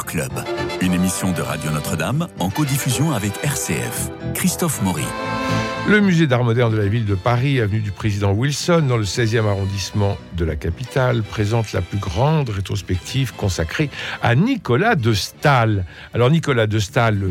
Club, 0.00 0.32
une 0.80 0.94
émission 0.94 1.32
de 1.32 1.42
Radio 1.42 1.70
Notre-Dame 1.70 2.26
en 2.38 2.48
codiffusion 2.48 3.12
avec 3.12 3.32
RCF. 3.44 4.08
Christophe 4.32 4.80
Maury. 4.80 5.04
Le 5.86 6.00
musée 6.00 6.26
d'art 6.26 6.44
moderne 6.44 6.72
de 6.72 6.78
la 6.78 6.86
ville 6.86 7.04
de 7.04 7.14
Paris, 7.14 7.60
avenue 7.60 7.80
du 7.80 7.90
président 7.90 8.32
Wilson, 8.32 8.84
dans 8.88 8.96
le 8.96 9.04
16e 9.04 9.46
arrondissement 9.46 10.16
de 10.34 10.46
la 10.46 10.56
capitale, 10.56 11.22
présente 11.22 11.74
la 11.74 11.82
plus 11.82 11.98
grande 11.98 12.48
rétrospective 12.48 13.34
consacrée 13.34 13.90
à 14.22 14.34
Nicolas 14.34 14.94
de 14.94 15.12
Stahl. 15.12 15.84
Alors 16.14 16.30
Nicolas 16.30 16.66
de 16.66 16.78
Stahl, 16.78 17.22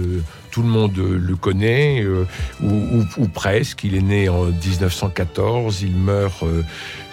tout 0.52 0.62
le 0.62 0.68
monde 0.68 0.98
le 0.98 1.36
connaît, 1.36 2.04
euh, 2.04 2.26
ou, 2.62 3.28
presque. 3.28 3.84
Il 3.84 3.96
est 3.96 4.02
né 4.02 4.30
en 4.30 4.46
1914, 4.46 5.82
il 5.82 5.96
meurt 5.96 6.44
euh, 6.44 6.64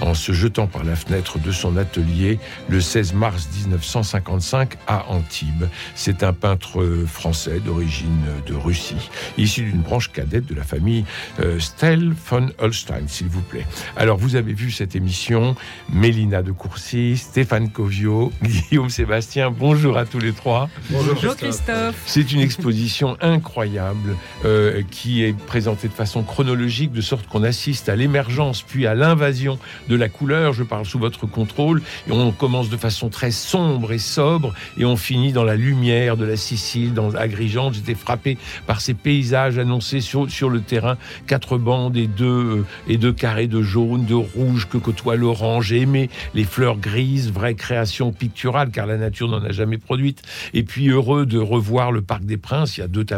en 0.01 0.15
se 0.15 0.33
jetant 0.33 0.67
par 0.67 0.85
la 0.85 0.97
fenêtre 0.97 1.39
de 1.39 1.53
son 1.53 1.77
atelier 1.77 2.39
le 2.69 2.81
16 2.81 3.15
mars 3.15 3.49
1955 3.57 4.75
à 4.87 5.07
Antibes. 5.09 5.69
C'est 5.95 6.23
un 6.23 6.33
peintre 6.33 6.85
français 7.07 7.61
d'origine 7.65 8.25
de 8.47 8.55
Russie, 8.55 9.11
issu 9.37 9.63
d'une 9.63 9.81
branche 9.81 10.11
cadette 10.13 10.47
de 10.47 10.55
la 10.55 10.65
famille 10.65 11.05
euh, 11.41 11.59
Stel 11.61 12.13
von 12.29 12.49
Holstein, 12.59 13.07
s'il 13.07 13.29
vous 13.29 13.41
plaît. 13.41 13.67
Alors, 13.97 14.19
vous 14.19 14.37
avez 14.37 14.53
vu 14.53 14.71
cette 14.71 14.97
émission, 14.97 15.55
Mélina 15.93 16.43
de 16.43 16.53
Courcy, 16.53 17.17
Stéphane 17.17 17.71
Covio, 17.71 18.33
Guillaume 18.43 18.91
Sébastien, 18.91 19.51
bonjour 19.51 19.97
à 19.97 20.05
tous 20.05 20.19
les 20.19 20.33
trois. 20.33 20.69
Bonjour, 20.91 21.37
Christophe. 21.37 21.97
C'est 22.07 22.33
une 22.33 22.41
exposition 22.41 23.17
incroyable 23.29 24.17
euh, 24.45 24.83
qui 24.91 25.23
est 25.23 25.37
présentée 25.37 25.89
de 25.89 25.93
façon 25.93 26.23
chronologique, 26.23 26.93
de 26.93 27.01
sorte 27.01 27.27
qu'on 27.27 27.43
assiste 27.43 27.89
à 27.89 27.97
l'émergence 27.97 28.63
puis 28.63 28.87
à 28.87 28.95
l'invasion 28.95 29.59
de 29.89 29.97
la 29.97 30.09
couleur. 30.09 30.53
Je 30.53 30.63
parle 30.63 30.87
sous 30.87 30.99
votre 30.99 31.27
contrôle. 31.27 31.83
Et 32.09 32.13
on 32.13 32.33
commence 32.33 32.71
de 32.71 32.77
façon 32.77 33.09
très 33.09 33.31
sombre 33.31 33.93
et 33.93 33.99
sobre 33.99 34.55
et 34.77 34.85
on 34.85 34.97
finit 34.97 35.33
dans 35.33 35.45
la 35.45 35.57
lumière 35.57 36.17
de 36.17 36.25
la 36.25 36.37
Sicile, 36.37 36.95
dans 36.95 37.15
Agrigente. 37.15 37.75
J'étais 37.75 37.95
frappé 37.95 38.39
par 38.67 38.81
ces 38.81 38.95
paysages 38.95 39.59
annoncés 39.59 40.01
sur, 40.01 40.31
sur 40.31 40.51
le 40.51 40.61
terrain 40.61 40.97
quatre 41.27 41.59
bandes 41.59 41.97
et 41.97 42.07
deux, 42.07 42.59
euh, 42.59 42.65
et 42.89 42.97
deux 42.97 43.13
carrés 43.13 43.47
de 43.47 43.63
jaune, 43.63 44.05
de 44.05 44.15
rouge 44.15 44.69
que 44.69 44.79
côtoie 44.79 45.17
l'orange. 45.17 45.69
J'ai 45.69 45.81
aimé 45.81 46.11
les 46.35 46.45
fleurs 46.45 46.79
grises, 46.79 47.31
vraie 47.31 47.55
création 47.55 48.13
picturale, 48.13 48.71
car 48.71 48.87
la 48.87 48.97
nature 48.97 49.29
n'en 49.29 49.43
a 49.43 49.53
jamais 49.53 49.79
produite. 49.79 50.23
Et 50.55 50.63
puis 50.63 50.89
heureux 50.89 51.27
de 51.27 51.39
revoir 51.39 51.93
le 51.93 52.03
Parc 52.03 52.25
des 52.25 52.37
Princes, 52.37 52.77
il 52.77 52.81
y 52.81 52.85
a 52.85 52.89
deux 52.89 53.05
tableaux, 53.05 53.18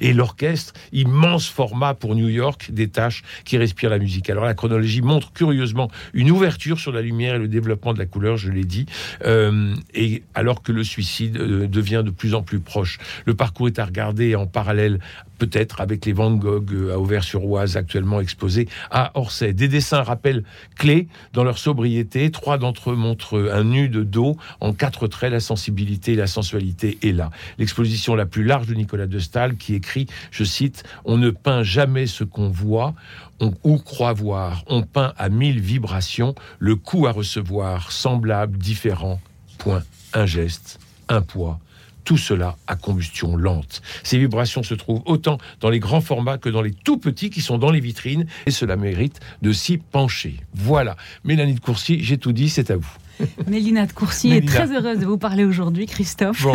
et 0.00 0.12
l'orchestre, 0.12 0.72
immense 0.92 1.48
format 1.48 1.94
pour 1.94 2.14
New 2.14 2.28
York, 2.28 2.70
des 2.70 2.88
tâches 2.88 3.22
qui 3.44 3.58
respirent 3.58 3.90
la 3.90 3.98
musique. 3.98 4.30
Alors 4.30 4.44
la 4.44 4.54
chronologie 4.54 5.02
montre 5.02 5.32
curieusement 5.32 5.90
une 6.14 6.30
ouverture 6.30 6.78
sur 6.78 6.92
la 6.92 7.02
lumière 7.02 7.34
et 7.34 7.38
le 7.38 7.48
développement 7.48 7.92
de 7.92 7.98
la 7.98 8.06
couleur, 8.06 8.36
je 8.36 8.50
l'ai 8.50 8.64
dit, 8.64 8.86
euh, 9.24 9.74
et 9.94 10.22
alors 10.34 10.62
que 10.62 10.72
le 10.72 10.84
suicide 10.84 11.36
euh, 11.36 11.66
devient 11.66 12.02
de 12.04 12.10
plus 12.10 12.34
en 12.34 12.42
plus 12.42 12.60
proche. 12.60 12.98
Le 13.24 13.34
parcours 13.34 13.68
est 13.68 13.78
à 13.78 13.84
regarder 13.84 14.34
en 14.34 14.46
parallèle 14.46 14.98
peut-être 15.38 15.80
avec 15.80 16.04
les 16.04 16.12
Van 16.12 16.30
Gogh 16.32 16.90
à 16.92 16.98
Auvers-sur-Oise 16.98 17.76
actuellement 17.76 18.20
exposés 18.20 18.68
à 18.90 19.10
Orsay. 19.14 19.54
Des 19.54 19.68
dessins 19.68 20.02
rappellent 20.02 20.44
clés 20.76 21.08
dans 21.32 21.44
leur 21.44 21.56
sobriété. 21.56 22.30
Trois 22.30 22.58
d'entre 22.58 22.90
eux 22.90 22.96
montrent 22.96 23.50
un 23.50 23.64
nu 23.64 23.88
de 23.88 24.02
dos 24.02 24.36
en 24.60 24.74
quatre 24.74 25.06
traits. 25.06 25.32
La 25.32 25.40
sensibilité 25.40 26.14
la 26.14 26.26
sensualité 26.26 26.98
est 27.02 27.12
là. 27.12 27.30
L'exposition 27.58 28.14
la 28.14 28.26
plus 28.26 28.44
large 28.44 28.66
de 28.66 28.74
Nicolas 28.74 29.06
de 29.06 29.18
Qui 29.48 29.74
écrit, 29.74 30.06
je 30.30 30.44
cite, 30.44 30.84
On 31.04 31.16
ne 31.16 31.30
peint 31.30 31.62
jamais 31.62 32.06
ce 32.06 32.24
qu'on 32.24 32.48
voit 32.48 32.94
on, 33.40 33.54
ou 33.64 33.78
croit 33.78 34.12
voir. 34.12 34.64
On 34.66 34.82
peint 34.82 35.14
à 35.16 35.28
mille 35.28 35.60
vibrations 35.60 36.34
le 36.58 36.76
coup 36.76 37.06
à 37.06 37.12
recevoir, 37.12 37.90
semblable, 37.90 38.58
différent. 38.58 39.20
Point. 39.58 39.82
Un 40.12 40.26
geste, 40.26 40.78
un 41.08 41.22
poids 41.22 41.60
tout 42.04 42.16
cela 42.16 42.56
à 42.66 42.76
combustion 42.76 43.36
lente. 43.36 43.82
Ces 44.02 44.18
vibrations 44.18 44.62
se 44.62 44.74
trouvent 44.74 45.02
autant 45.04 45.38
dans 45.60 45.70
les 45.70 45.78
grands 45.78 46.00
formats 46.00 46.38
que 46.38 46.48
dans 46.48 46.62
les 46.62 46.72
tout 46.72 46.96
petits 46.98 47.30
qui 47.30 47.40
sont 47.40 47.58
dans 47.58 47.70
les 47.70 47.78
vitrines, 47.78 48.26
et 48.46 48.50
cela 48.50 48.74
mérite 48.74 49.20
de 49.42 49.52
s'y 49.52 49.76
pencher. 49.76 50.40
Voilà, 50.54 50.96
Mélanie 51.24 51.54
de 51.54 51.60
Courcy, 51.60 52.02
j'ai 52.02 52.18
tout 52.18 52.32
dit, 52.32 52.48
c'est 52.48 52.70
à 52.70 52.76
vous. 52.76 52.96
Mélina 53.46 53.86
de 53.86 53.92
Courcy 53.92 54.32
est 54.32 54.46
très 54.46 54.72
heureuse 54.74 54.98
de 54.98 55.06
vous 55.06 55.18
parler 55.18 55.44
aujourd'hui, 55.44 55.86
Christophe. 55.86 56.46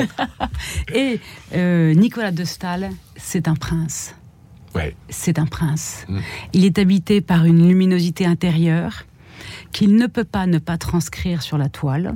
et 0.93 1.19
euh, 1.53 1.93
Nicolas 1.93 2.31
de 2.31 2.43
Stahl, 2.43 2.89
c'est 3.15 3.47
un 3.47 3.55
prince. 3.55 4.15
Ouais. 4.73 4.95
C'est 5.09 5.39
un 5.39 5.45
prince. 5.45 6.05
Mm. 6.07 6.19
Il 6.53 6.65
est 6.65 6.79
habité 6.79 7.21
par 7.21 7.45
une 7.45 7.67
luminosité 7.67 8.25
intérieure 8.25 9.05
qu'il 9.71 9.95
ne 9.95 10.07
peut 10.07 10.23
pas 10.23 10.47
ne 10.47 10.57
pas 10.57 10.77
transcrire 10.77 11.41
sur 11.41 11.57
la 11.57 11.69
toile 11.69 12.15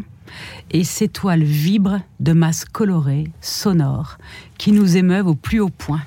et 0.72 0.84
ces 0.84 1.08
toiles 1.08 1.44
vibrent 1.44 2.02
de 2.20 2.34
masses 2.34 2.66
colorées, 2.66 3.32
sonores, 3.42 4.18
qui 4.58 4.72
nous 4.72 4.98
émeuvent 4.98 5.28
au 5.28 5.36
plus 5.36 5.60
haut 5.60 5.70
point. 5.70 6.04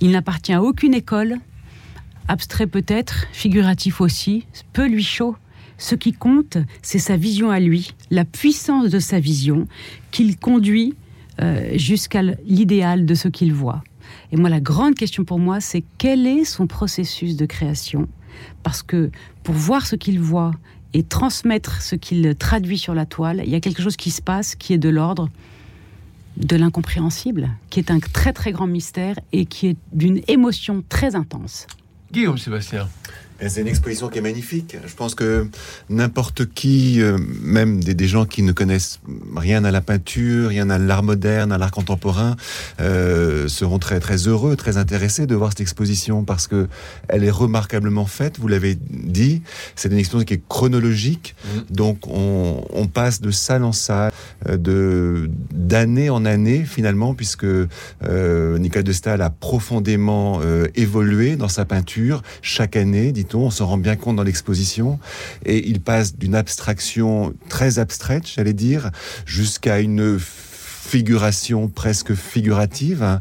Il 0.00 0.12
n'appartient 0.12 0.52
à 0.52 0.62
aucune 0.62 0.94
école, 0.94 1.36
abstrait 2.28 2.66
peut-être, 2.66 3.26
figuratif 3.32 4.00
aussi, 4.00 4.46
peu 4.72 4.86
lui 4.86 5.02
chaud. 5.02 5.36
Ce 5.80 5.94
qui 5.94 6.12
compte, 6.12 6.58
c'est 6.82 6.98
sa 6.98 7.16
vision 7.16 7.50
à 7.50 7.58
lui, 7.58 7.94
la 8.10 8.26
puissance 8.26 8.90
de 8.90 8.98
sa 8.98 9.18
vision, 9.18 9.66
qu'il 10.10 10.36
conduit 10.36 10.94
euh, 11.40 11.70
jusqu'à 11.78 12.20
l'idéal 12.20 13.06
de 13.06 13.14
ce 13.14 13.28
qu'il 13.28 13.54
voit. 13.54 13.82
Et 14.30 14.36
moi, 14.36 14.50
la 14.50 14.60
grande 14.60 14.94
question 14.94 15.24
pour 15.24 15.38
moi, 15.38 15.58
c'est 15.60 15.82
quel 15.96 16.26
est 16.26 16.44
son 16.44 16.66
processus 16.66 17.34
de 17.34 17.46
création? 17.46 18.08
Parce 18.62 18.82
que 18.82 19.10
pour 19.42 19.54
voir 19.54 19.86
ce 19.86 19.96
qu'il 19.96 20.20
voit 20.20 20.52
et 20.92 21.02
transmettre 21.02 21.80
ce 21.80 21.96
qu'il 21.96 22.34
traduit 22.36 22.76
sur 22.76 22.94
la 22.94 23.06
toile, 23.06 23.42
il 23.42 23.50
y 23.50 23.54
a 23.54 23.60
quelque 23.60 23.82
chose 23.82 23.96
qui 23.96 24.10
se 24.10 24.20
passe 24.20 24.56
qui 24.56 24.74
est 24.74 24.78
de 24.78 24.90
l'ordre 24.90 25.30
de 26.36 26.56
l'incompréhensible, 26.56 27.48
qui 27.70 27.80
est 27.80 27.90
un 27.90 28.00
très 28.00 28.34
très 28.34 28.52
grand 28.52 28.66
mystère 28.66 29.18
et 29.32 29.46
qui 29.46 29.68
est 29.68 29.76
d'une 29.92 30.20
émotion 30.28 30.84
très 30.90 31.16
intense. 31.16 31.66
Guillaume 32.12 32.36
Sébastien. 32.36 32.86
C'est 33.48 33.62
une 33.62 33.68
exposition 33.68 34.08
qui 34.08 34.18
est 34.18 34.22
magnifique. 34.22 34.76
Je 34.86 34.94
pense 34.94 35.14
que 35.14 35.48
n'importe 35.88 36.46
qui, 36.52 37.00
euh, 37.00 37.16
même 37.42 37.82
des, 37.82 38.08
gens 38.08 38.26
qui 38.26 38.42
ne 38.42 38.52
connaissent 38.52 39.00
rien 39.34 39.64
à 39.64 39.70
la 39.70 39.80
peinture, 39.80 40.48
rien 40.48 40.68
à 40.68 40.78
l'art 40.78 41.02
moderne, 41.02 41.50
à 41.52 41.58
l'art 41.58 41.70
contemporain, 41.70 42.36
euh, 42.80 43.48
seront 43.48 43.78
très 43.78 43.98
très 44.00 44.28
heureux, 44.28 44.56
très 44.56 44.76
intéressés 44.76 45.26
de 45.26 45.34
voir 45.34 45.50
cette 45.50 45.60
exposition 45.60 46.24
parce 46.24 46.46
que 46.46 46.68
elle 47.08 47.24
est 47.24 47.30
remarquablement 47.30 48.06
faite. 48.06 48.38
Vous 48.38 48.48
l'avez 48.48 48.76
dit, 48.90 49.42
c'est 49.74 49.90
une 49.90 49.98
exposition 49.98 50.26
qui 50.26 50.34
est 50.34 50.42
chronologique, 50.48 51.34
mmh. 51.44 51.74
donc 51.74 52.06
on, 52.08 52.64
on, 52.72 52.86
passe 52.88 53.20
de 53.20 53.30
salle 53.30 53.64
en 53.64 53.72
salle, 53.72 54.12
euh, 54.48 54.56
de 54.56 55.30
d'année 55.52 56.10
en 56.10 56.24
année 56.24 56.64
finalement, 56.64 57.14
puisque 57.14 57.44
euh, 57.44 58.58
Nicolas 58.58 58.82
de 58.82 58.92
Stahl 58.92 59.22
a 59.22 59.30
profondément 59.30 60.40
euh, 60.42 60.66
évolué 60.74 61.36
dans 61.36 61.48
sa 61.48 61.64
peinture 61.64 62.22
chaque 62.42 62.76
année, 62.76 63.12
dit 63.12 63.24
on 63.38 63.50
s'en 63.50 63.66
rend 63.66 63.78
bien 63.78 63.96
compte 63.96 64.16
dans 64.16 64.22
l'exposition, 64.22 64.98
et 65.44 65.68
il 65.68 65.80
passe 65.80 66.16
d'une 66.16 66.34
abstraction 66.34 67.34
très 67.48 67.78
abstraite, 67.78 68.24
j'allais 68.26 68.52
dire, 68.52 68.90
jusqu'à 69.26 69.80
une 69.80 70.18
figuration 70.90 71.68
presque 71.68 72.14
figurative 72.14 73.20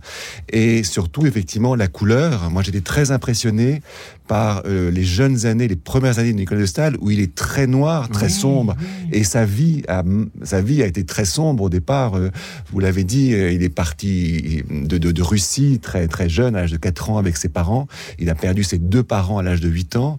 et 0.52 0.82
surtout 0.84 1.28
effectivement 1.28 1.76
la 1.76 1.88
couleur. 1.88 2.50
Moi 2.50 2.64
j'étais 2.64 2.82
très 2.82 3.12
impressionné 3.12 3.84
par 4.28 4.64
euh, 4.66 4.90
les 4.90 5.04
jeunes 5.04 5.46
années, 5.46 5.68
les 5.68 5.76
premières 5.76 6.18
années 6.18 6.32
de 6.34 6.38
Nicolas 6.38 6.62
de 6.62 6.66
Stahl 6.66 6.98
où 7.00 7.12
il 7.12 7.20
est 7.20 7.36
très 7.36 7.68
noir, 7.68 8.10
très 8.10 8.30
sombre 8.30 8.76
et 9.12 9.24
sa 9.24 9.46
vie 9.46 9.84
a 9.88 10.04
sa 10.42 10.62
vie 10.62 10.82
a 10.82 10.88
été 10.88 11.04
très 11.04 11.26
sombre 11.26 11.64
au 11.64 11.70
départ. 11.70 12.16
Euh, 12.16 12.32
vous 12.72 12.80
l'avez 12.80 13.04
dit, 13.04 13.36
euh, 13.36 13.52
il 13.52 13.62
est 13.62 13.70
parti 13.70 14.64
de, 14.72 14.98
de, 14.98 15.12
de, 15.12 15.22
Russie 15.22 15.80
très 15.80 16.08
très 16.08 16.28
jeune, 16.28 16.56
à 16.56 16.62
l'âge 16.62 16.72
de 16.72 16.78
4 16.78 17.12
ans 17.12 17.18
avec 17.20 17.38
ses 17.38 17.50
parents. 17.50 17.88
Il 18.18 18.32
a 18.32 18.36
perdu 18.36 18.64
ses 18.64 18.80
deux 18.80 19.04
parents 19.04 19.38
à 19.38 19.44
l'âge 19.44 19.62
de 19.62 19.70
8 19.70 19.96
ans, 19.96 20.18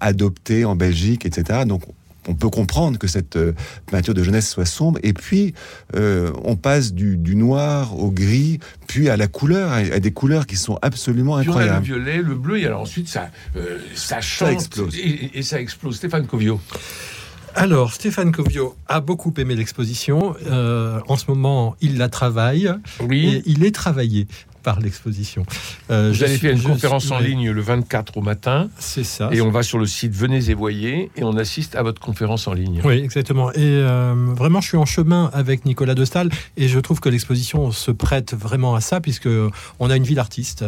adopté 0.00 0.64
en 0.64 0.74
Belgique, 0.74 1.26
etc. 1.26 1.60
Donc 1.64 1.82
on 2.28 2.34
peut 2.34 2.48
comprendre 2.48 2.98
que 2.98 3.06
cette 3.06 3.36
euh, 3.36 3.52
peinture 3.90 4.14
de 4.14 4.22
jeunesse 4.22 4.48
soit 4.48 4.64
sombre. 4.64 4.98
Et 5.02 5.12
puis, 5.12 5.54
euh, 5.96 6.30
on 6.44 6.56
passe 6.56 6.92
du, 6.92 7.18
noir 7.34 7.98
au 7.98 8.10
gris, 8.10 8.60
puis 8.86 9.08
à 9.08 9.16
la 9.16 9.26
couleur, 9.26 9.72
à, 9.72 9.82
des 9.82 10.12
couleurs 10.12 10.46
qui 10.46 10.56
sont 10.56 10.78
absolument 10.82 11.36
incroyables. 11.36 11.78
le 11.78 11.84
violet, 11.84 12.22
le 12.22 12.34
bleu, 12.34 12.58
et 12.58 12.66
alors 12.66 12.82
ensuite, 12.82 13.08
ça, 13.08 13.30
euh, 13.56 13.78
ça 13.94 14.18
explose. 14.52 14.96
Et, 14.96 15.42
ça 15.42 15.60
explose. 15.60 15.96
Stéphane 15.96 16.26
Covio. 16.26 16.60
Alors, 17.54 17.92
Stéphane 17.92 18.32
Covio 18.32 18.76
a 18.86 19.00
beaucoup 19.00 19.32
aimé 19.36 19.54
l'exposition. 19.54 20.34
en 20.46 21.16
ce 21.16 21.24
moment, 21.28 21.76
il 21.80 21.98
la 21.98 22.08
travaille. 22.08 22.72
Oui. 23.00 23.26
Et 23.26 23.42
il 23.46 23.64
est 23.64 23.74
travaillé 23.74 24.26
par 24.62 24.80
l'exposition. 24.80 25.44
Euh, 25.90 26.12
Vous 26.12 26.24
allez 26.24 26.38
faire 26.38 26.52
une 26.52 26.62
conférence 26.62 27.10
en 27.10 27.18
ligne 27.18 27.50
le 27.50 27.60
24 27.60 28.16
au 28.16 28.22
matin. 28.22 28.70
C'est 28.78 29.04
ça. 29.04 29.28
Et 29.32 29.40
on 29.40 29.50
va 29.50 29.62
sur 29.62 29.78
le 29.78 29.86
site 29.86 30.12
Venez 30.12 30.50
et 30.50 30.54
voyez 30.54 31.10
et 31.16 31.24
on 31.24 31.36
assiste 31.36 31.74
à 31.76 31.82
votre 31.82 32.00
conférence 32.00 32.46
en 32.46 32.54
ligne. 32.54 32.80
Oui, 32.84 32.94
exactement. 32.98 33.52
Et 33.52 33.58
euh, 33.60 34.14
vraiment, 34.36 34.60
je 34.60 34.68
suis 34.68 34.76
en 34.76 34.86
chemin 34.86 35.30
avec 35.32 35.64
Nicolas 35.64 35.94
de 35.94 36.04
Stahl 36.04 36.30
et 36.56 36.68
je 36.68 36.78
trouve 36.78 37.00
que 37.00 37.08
l'exposition 37.08 37.70
se 37.72 37.90
prête 37.90 38.34
vraiment 38.34 38.74
à 38.74 38.80
ça 38.80 39.00
puisque 39.00 39.28
on 39.78 39.90
a 39.90 39.96
une 39.96 40.04
vie 40.04 40.14
d'artiste. 40.14 40.64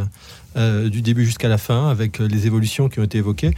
du 0.56 1.02
début 1.02 1.24
jusqu'à 1.26 1.48
la 1.48 1.58
fin, 1.58 1.90
avec 1.90 2.20
les 2.20 2.46
évolutions 2.46 2.88
qui 2.88 3.00
ont 3.00 3.02
été 3.02 3.18
évoquées. 3.18 3.50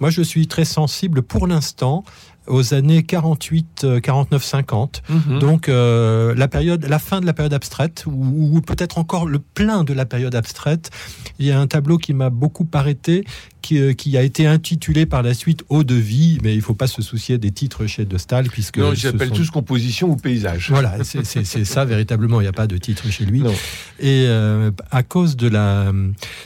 Moi, 0.00 0.10
je 0.10 0.20
suis 0.20 0.48
très 0.48 0.64
sensible 0.64 1.22
pour 1.22 1.46
l'instant 1.46 2.02
aux 2.46 2.74
années 2.74 3.02
48, 3.02 4.00
49, 4.02 4.44
50. 4.44 5.02
Donc 5.40 5.68
euh, 5.68 6.34
la 6.34 6.48
période, 6.48 6.86
la 6.86 6.98
fin 6.98 7.20
de 7.20 7.26
la 7.26 7.32
période 7.32 7.54
abstraite, 7.54 8.04
ou, 8.06 8.60
peut-être 8.60 8.98
encore 8.98 9.26
le 9.26 9.38
plein 9.38 9.84
de 9.84 9.92
la 9.92 10.06
période 10.06 10.34
abstraite. 10.34 10.90
Il 11.38 11.46
y 11.46 11.52
a 11.52 11.60
un 11.60 11.66
tableau 11.66 11.98
qui 11.98 12.12
m'a 12.12 12.30
beaucoup 12.30 12.66
arrêté, 12.72 13.24
euh, 13.72 13.92
qui, 13.92 14.16
a 14.16 14.22
été 14.22 14.46
intitulé 14.46 15.06
par 15.06 15.22
la 15.22 15.34
suite 15.34 15.64
Eau 15.68 15.84
de 15.84 15.94
vie, 15.94 16.38
mais 16.42 16.52
il 16.54 16.58
ne 16.58 16.62
faut 16.62 16.74
pas 16.74 16.86
se 16.86 17.02
soucier 17.02 17.38
des 17.38 17.50
titres 17.50 17.86
chez 17.86 18.04
De 18.04 18.18
Stahl, 18.18 18.48
puisque... 18.48 18.78
Non, 18.78 18.94
j'appelle 18.94 19.30
tous 19.30 19.50
composition 19.50 20.10
ou 20.10 20.16
paysage. 20.16 20.70
Voilà, 20.70 20.98
c'est 21.04 21.64
ça 21.64 21.84
véritablement, 21.84 22.40
il 22.40 22.44
n'y 22.44 22.48
a 22.48 22.52
pas 22.52 22.66
de 22.66 22.76
titre 22.76 23.10
chez 23.10 23.24
lui. 23.24 23.42
Et 23.98 24.24
euh, 24.26 24.70
à 24.90 25.02
cause 25.02 25.36
de 25.36 25.48
la... 25.48 25.92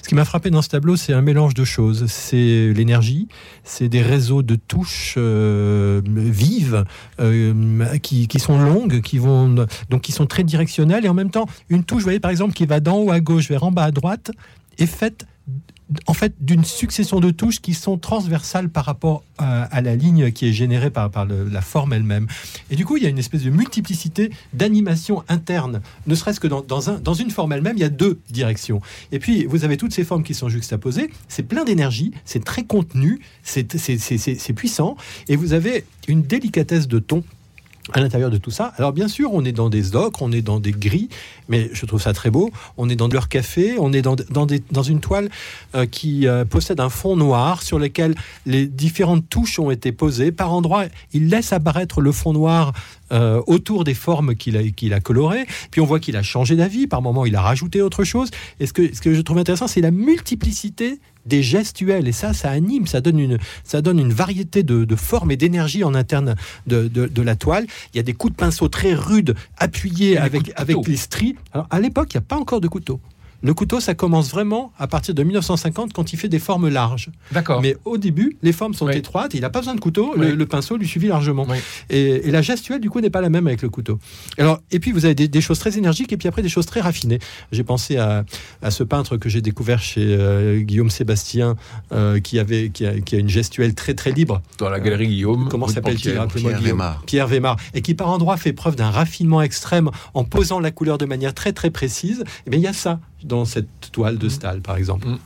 Ce 0.03 0.09
qui 0.09 0.15
m'a 0.15 0.25
frappé 0.25 0.51
dans 0.51 0.63
ce 0.63 0.69
tableau, 0.69 0.97
c'est 0.97 1.13
un 1.13 1.23
mélange 1.23 1.55
de 1.55 1.65
choses. 1.65 2.07
C'est 2.09 2.73
l'énergie, 2.73 3.29
c'est 3.65 3.89
des 3.89 4.03
réseaux 4.03 4.43
de 4.43 4.57
touches 4.57 5.15
euh, 5.17 6.01
vives, 6.07 6.85
qui, 8.03 8.29
qui, 8.29 8.39
sont 8.39 8.59
longues, 8.59 9.01
qui, 9.01 9.19
vont, 9.19 9.67
donc 9.91 10.03
qui 10.03 10.13
sont 10.13 10.27
très 10.27 10.45
directionnelles, 10.45 11.05
et 11.05 11.09
en 11.09 11.15
même 11.15 11.31
temps, 11.31 11.47
une 11.69 11.85
touche, 11.85 11.99
vous 11.99 12.05
voyez 12.05 12.21
par 12.21 12.31
exemple, 12.31 12.55
qui 12.55 12.67
va 12.67 12.81
d'en 12.81 12.99
haut 12.99 13.11
à 13.11 13.21
gauche 13.21 13.49
vers 13.49 13.65
en 13.65 13.73
bas 13.73 13.85
à 13.85 13.91
droite, 13.91 14.31
est 14.79 14.87
faite 14.87 15.27
en 16.07 16.15
fait 16.15 16.35
d'une 16.41 16.65
succession 16.65 17.21
de 17.21 17.31
touches 17.31 17.61
qui 17.61 17.75
sont 17.75 17.99
transversales 17.99 18.69
par 18.69 18.85
rapport 18.85 19.23
euh, 19.41 19.65
à, 19.71 19.81
la 19.81 19.97
ligne 19.97 20.33
qui 20.33 20.49
est 20.49 20.53
générée 20.53 20.91
par, 20.91 21.11
la 21.27 21.61
forme 21.61 21.93
elle-même. 21.93 22.27
Et 22.71 22.77
du 22.77 22.85
coup, 22.85 22.97
il 22.97 23.03
y 23.03 23.07
a 23.07 23.09
une 23.09 23.19
espèce 23.19 23.43
de 23.43 23.51
multiplicité 23.51 24.31
d'animations 24.53 25.25
internes, 25.29 25.81
ne 26.07 26.15
serait-ce 26.15 26.41
que 26.41 26.49
dans 26.49 27.15
une 27.15 27.31
forme 27.31 27.53
elle-même, 27.53 27.77
il 27.77 27.81
y 27.81 27.85
a 27.85 27.91
deux 27.91 28.19
directions. 28.31 28.81
Et 29.13 29.19
puis, 29.19 29.45
vous 29.47 29.65
avez 29.65 29.77
toutes 29.77 29.93
ces 29.93 30.05
formes 30.05 30.23
qui 30.23 30.35
sont 30.35 30.49
juxtaposées, 30.49 31.11
c'est 31.29 31.43
plein 31.43 31.65
d'énergie, 31.65 32.13
c'est 32.25 32.45
très 32.45 32.65
contenu, 32.65 33.21
c'est 33.43 34.53
puissant, 34.55 34.97
et 35.29 35.37
vous 35.37 35.53
avez 35.53 35.85
une 36.09 36.23
délicatesse 36.23 36.89
de 36.89 36.99
ton 36.99 37.23
à 37.93 38.01
l'intérieur 38.01 38.31
de 38.31 38.39
tout 38.39 38.51
ça. 38.51 38.73
Alors 38.79 38.93
bien 38.93 39.09
sûr, 39.09 39.33
on 39.33 39.45
est 39.45 39.53
dans 39.53 39.69
des 39.69 39.95
ocres, 39.95 40.23
on 40.23 40.33
est 40.33 40.41
dans 40.41 40.59
des 40.59 40.73
gris, 40.73 41.09
mais 41.49 41.69
je 41.73 41.85
trouve 41.85 42.01
ça 42.01 42.15
très 42.15 42.31
beau. 42.31 42.51
On 42.79 42.89
est 42.89 42.97
dans 42.97 43.09
leur 43.09 43.29
café, 43.29 43.77
on 43.79 43.93
est 43.93 44.01
dans, 44.01 44.17
dans 44.71 44.83
une 44.83 45.01
toile 45.01 45.29
euh, 45.75 45.85
qui 45.85 46.27
euh, 46.27 46.45
possède 46.45 46.81
un 46.81 46.89
fond 46.89 47.17
noir 47.17 47.63
sur 47.63 47.79
lequel 47.79 48.15
les 48.47 48.67
différentes 48.67 49.29
touches 49.29 49.59
ont 49.59 49.71
été 49.71 49.93
posées. 49.93 50.33
Par 50.33 50.53
endroits, 50.53 50.87
il 51.13 51.29
laisse 51.29 51.53
apparaître 51.53 52.01
le 52.01 52.11
fond 52.11 52.33
noir 52.33 52.73
euh, 53.13 53.43
autour 53.47 53.85
des 53.85 53.95
formes 53.95 54.35
qu'il 54.35 54.57
a, 54.57 54.63
qu'il 54.71 54.95
a 54.95 55.01
colorées. 55.01 55.47
Puis 55.71 55.83
on 55.83 55.85
voit 55.85 56.01
qu'il 56.01 56.17
a 56.17 56.23
changé 56.23 56.57
d'avis. 56.57 56.87
Par 56.87 57.03
moments, 57.03 57.27
il 57.27 57.37
a 57.37 57.43
rajouté 57.43 57.83
autre 57.83 58.05
chose. 58.05 58.31
Et 58.61 58.67
ce 58.67 58.73
que, 58.73 58.95
ce 58.95 59.03
que 59.03 59.13
je 59.13 59.21
trouve 59.21 59.39
intéressant, 59.39 59.67
c'est 59.67 59.83
la 59.83 59.91
multiplicité 59.91 61.01
des 61.27 61.43
gestuels. 61.43 62.09
Et 62.09 62.13
ça, 62.13 62.33
ça 62.33 62.51
anime, 62.51 62.87
ça 62.87 63.01
donne 63.01 63.19
une, 63.19 63.39
ça 63.65 63.83
donne 63.83 63.99
une 63.99 64.13
variété 64.13 64.63
de, 64.63 64.97
formes 64.97 65.31
et 65.31 65.37
d'énergie 65.37 65.85
en 65.85 65.95
interne 65.95 66.37
de, 66.67 66.89
de, 66.89 67.23
la 67.23 67.37
toile. 67.37 67.67
Il 67.93 67.97
y 67.97 68.01
a 68.01 68.03
des 68.03 68.15
coups 68.15 68.33
de 68.33 68.37
pinceau 68.37 68.69
très 68.69 68.95
rudes, 68.95 69.35
appuyés 69.59 70.19
avec, 70.19 70.53
avec 70.57 70.87
les 70.87 70.97
stries. 70.97 71.37
Alors, 71.53 71.67
à 71.71 71.81
l'époque, 71.81 72.15
il 72.15 72.17
n'y 72.17 72.25
a 72.25 72.27
pas 72.27 72.37
encore 72.37 72.61
de 72.61 72.69
couteau. 72.69 73.01
Le 73.45 73.53
couteau, 73.53 73.79
ça 73.79 73.95
commence 73.95 74.31
vraiment 74.31 74.73
à 74.79 74.87
partir 74.87 75.15
de 75.15 75.23
1950 75.23 75.93
quand 75.93 76.15
il 76.15 76.19
fait 76.19 76.31
des 76.31 76.39
formes 76.39 76.71
larges. 76.71 77.11
D'accord. 77.31 77.61
Mais 77.61 77.77
au 77.85 77.99
début, 77.99 78.39
les 78.43 78.53
formes 78.53 78.73
sont 78.73 78.89
étroites. 78.89 79.35
il 79.35 79.43
n'a 79.43 79.51
pas 79.51 79.59
besoin 79.59 79.75
de 79.75 79.81
couteau. 79.81 80.15
Le, 80.17 80.47
pinceau 80.47 80.79
lui 80.79 80.89
suffit 80.89 81.09
largement. 81.09 81.47
Et, 81.91 82.31
la 82.31 82.41
gestuelle, 82.41 82.81
du 82.81 82.89
coup, 82.89 83.03
n'est 83.03 83.11
pas 83.11 83.21
la 83.21 83.29
même 83.29 83.47
avec 83.47 83.61
le 83.61 83.69
couteau. 83.69 83.99
Alors, 84.39 84.61
et 84.71 84.79
puis, 84.79 84.93
vous 84.93 85.05
avez 85.05 85.15
des, 85.15 85.41
choses 85.43 85.59
très 85.59 85.77
énergiques 85.77 86.11
et 86.11 86.17
puis 86.17 86.27
après 86.27 86.41
des 86.41 86.49
choses 86.49 86.65
très 86.65 86.81
raffinées. 86.81 87.19
J'ai 87.53 87.65
pensé 87.65 87.99
à, 87.99 88.25
ce 88.71 88.83
peintre 88.83 89.19
que 89.19 89.29
j'ai 89.29 89.43
découvert 89.43 89.79
chez 89.79 90.17
euh, 90.19 90.61
Guillaume 90.61 90.89
Sébastien, 90.89 91.57
euh, 91.93 92.21
qui, 92.21 92.39
avait, 92.39 92.71
qui 92.71 92.87
a, 92.87 92.95
une 93.13 93.29
gestuelle 93.29 93.75
très, 93.75 93.93
très 93.93 94.13
libre. 94.13 94.41
Dans 94.57 94.71
la 94.71 94.81
galerie 94.81 95.09
Guillaume. 95.09 95.49
Comment 95.51 95.69
s'appelle-t-il 95.69 96.15
Pierre 96.35 96.61
Vémar. 96.61 97.03
Pierre 97.03 97.27
Vémar. 97.27 97.57
Et 97.75 97.83
qui, 97.83 97.93
par 97.93 98.09
endroit, 98.09 98.39
fait 98.39 98.55
preuve 98.55 98.75
d'un 98.75 98.91
raffinement 98.91 99.43
extrême 99.43 99.91
en 100.15 100.25
posant 100.25 100.61
la 100.61 100.71
couleur 100.71 100.97
de 100.97 101.05
manière 101.05 101.35
très, 101.35 101.53
très 101.53 101.69
précise. 101.69 102.21
Et 102.21 102.43
eh 102.47 102.51
bien, 102.51 102.59
il 102.59 102.63
y 102.63 102.69
a 102.69 102.73
ça 102.73 103.01
dans 103.25 103.45
cette 103.45 103.69
toile 103.93 104.19
de 104.19 104.29
Stahl, 104.29 104.61
par 104.61 104.77
exemple. 104.77 105.09
Mm. 105.09 105.19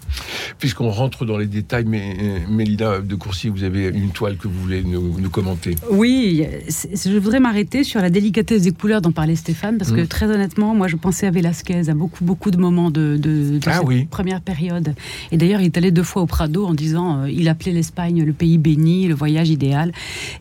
Puisqu'on 0.58 0.90
rentre 0.90 1.24
dans 1.24 1.36
les 1.36 1.46
détails, 1.46 1.84
mais 1.86 2.16
euh, 2.20 2.38
Mélida 2.48 3.00
de 3.00 3.14
Coursier, 3.14 3.50
vous 3.50 3.64
avez 3.64 3.88
une 3.88 4.10
toile 4.10 4.36
que 4.36 4.48
vous 4.48 4.60
voulez 4.60 4.82
nous, 4.82 5.28
commenter. 5.30 5.76
Oui, 5.90 6.46
je 6.68 7.18
voudrais 7.18 7.40
m'arrêter 7.40 7.84
sur 7.84 8.00
la 8.00 8.10
délicatesse 8.10 8.62
des 8.62 8.72
couleurs 8.72 9.02
dont 9.02 9.12
parlait 9.12 9.36
Stéphane, 9.36 9.78
parce 9.78 9.92
que 9.92 10.00
mm. 10.02 10.06
très 10.06 10.26
honnêtement, 10.26 10.74
moi 10.74 10.88
je 10.88 10.96
pensais 10.96 11.26
à 11.26 11.30
Velasquez, 11.30 11.88
à 11.88 11.94
beaucoup, 11.94 12.24
beaucoup 12.24 12.50
de 12.50 12.56
moments 12.56 12.90
de, 12.90 13.16
de, 13.20 13.60
ah 13.66 13.80
cette 13.86 14.08
première 14.08 14.40
période. 14.40 14.94
Et 15.32 15.36
d'ailleurs, 15.36 15.60
il 15.60 15.66
est 15.66 15.76
allé 15.76 15.90
deux 15.90 16.02
fois 16.02 16.22
au 16.22 16.26
Prado 16.26 16.66
en 16.66 16.74
disant, 16.74 17.22
euh, 17.22 17.30
il 17.30 17.48
appelait 17.48 17.72
l'Espagne 17.72 18.24
le 18.24 18.32
pays 18.32 18.58
béni, 18.58 19.06
le 19.06 19.14
voyage 19.14 19.50
idéal. 19.50 19.92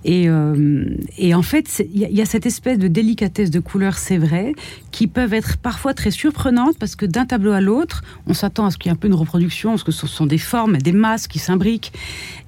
Et, 0.05 0.29
euh, 0.29 0.85
et 1.17 1.33
en 1.33 1.41
fait, 1.41 1.83
il 1.93 2.01
y, 2.01 2.15
y, 2.15 2.21
a 2.21 2.25
cette 2.25 2.45
espèce 2.45 2.79
de 2.79 2.87
délicatesse 2.87 3.51
de 3.51 3.59
couleurs, 3.59 3.97
c'est 3.97 4.17
vrai, 4.17 4.53
qui 4.91 5.07
peuvent 5.07 5.33
être 5.33 5.57
parfois 5.57 5.93
très 5.93 6.11
surprenantes, 6.11 6.77
parce 6.79 6.95
que 6.95 7.05
d'un 7.05 7.25
tableau 7.25 7.46
à 7.53 7.61
l'autre, 7.61 8.03
on 8.27 8.33
s'attend 8.33 8.65
à 8.65 8.71
ce 8.71 8.77
qu'il 8.77 8.89
y 8.89 8.89
ait 8.89 8.93
un 8.93 8.99
peu 8.99 9.07
une 9.07 9.13
reproduction, 9.13 9.71
parce 9.71 9.83
que 9.83 9.91
ce 9.91 10.07
sont 10.07 10.25
des 10.25 10.37
formes, 10.37 10.77
des 10.77 10.91
masses 10.91 11.27
qui 11.27 11.39
s'imbriquent. 11.39 11.91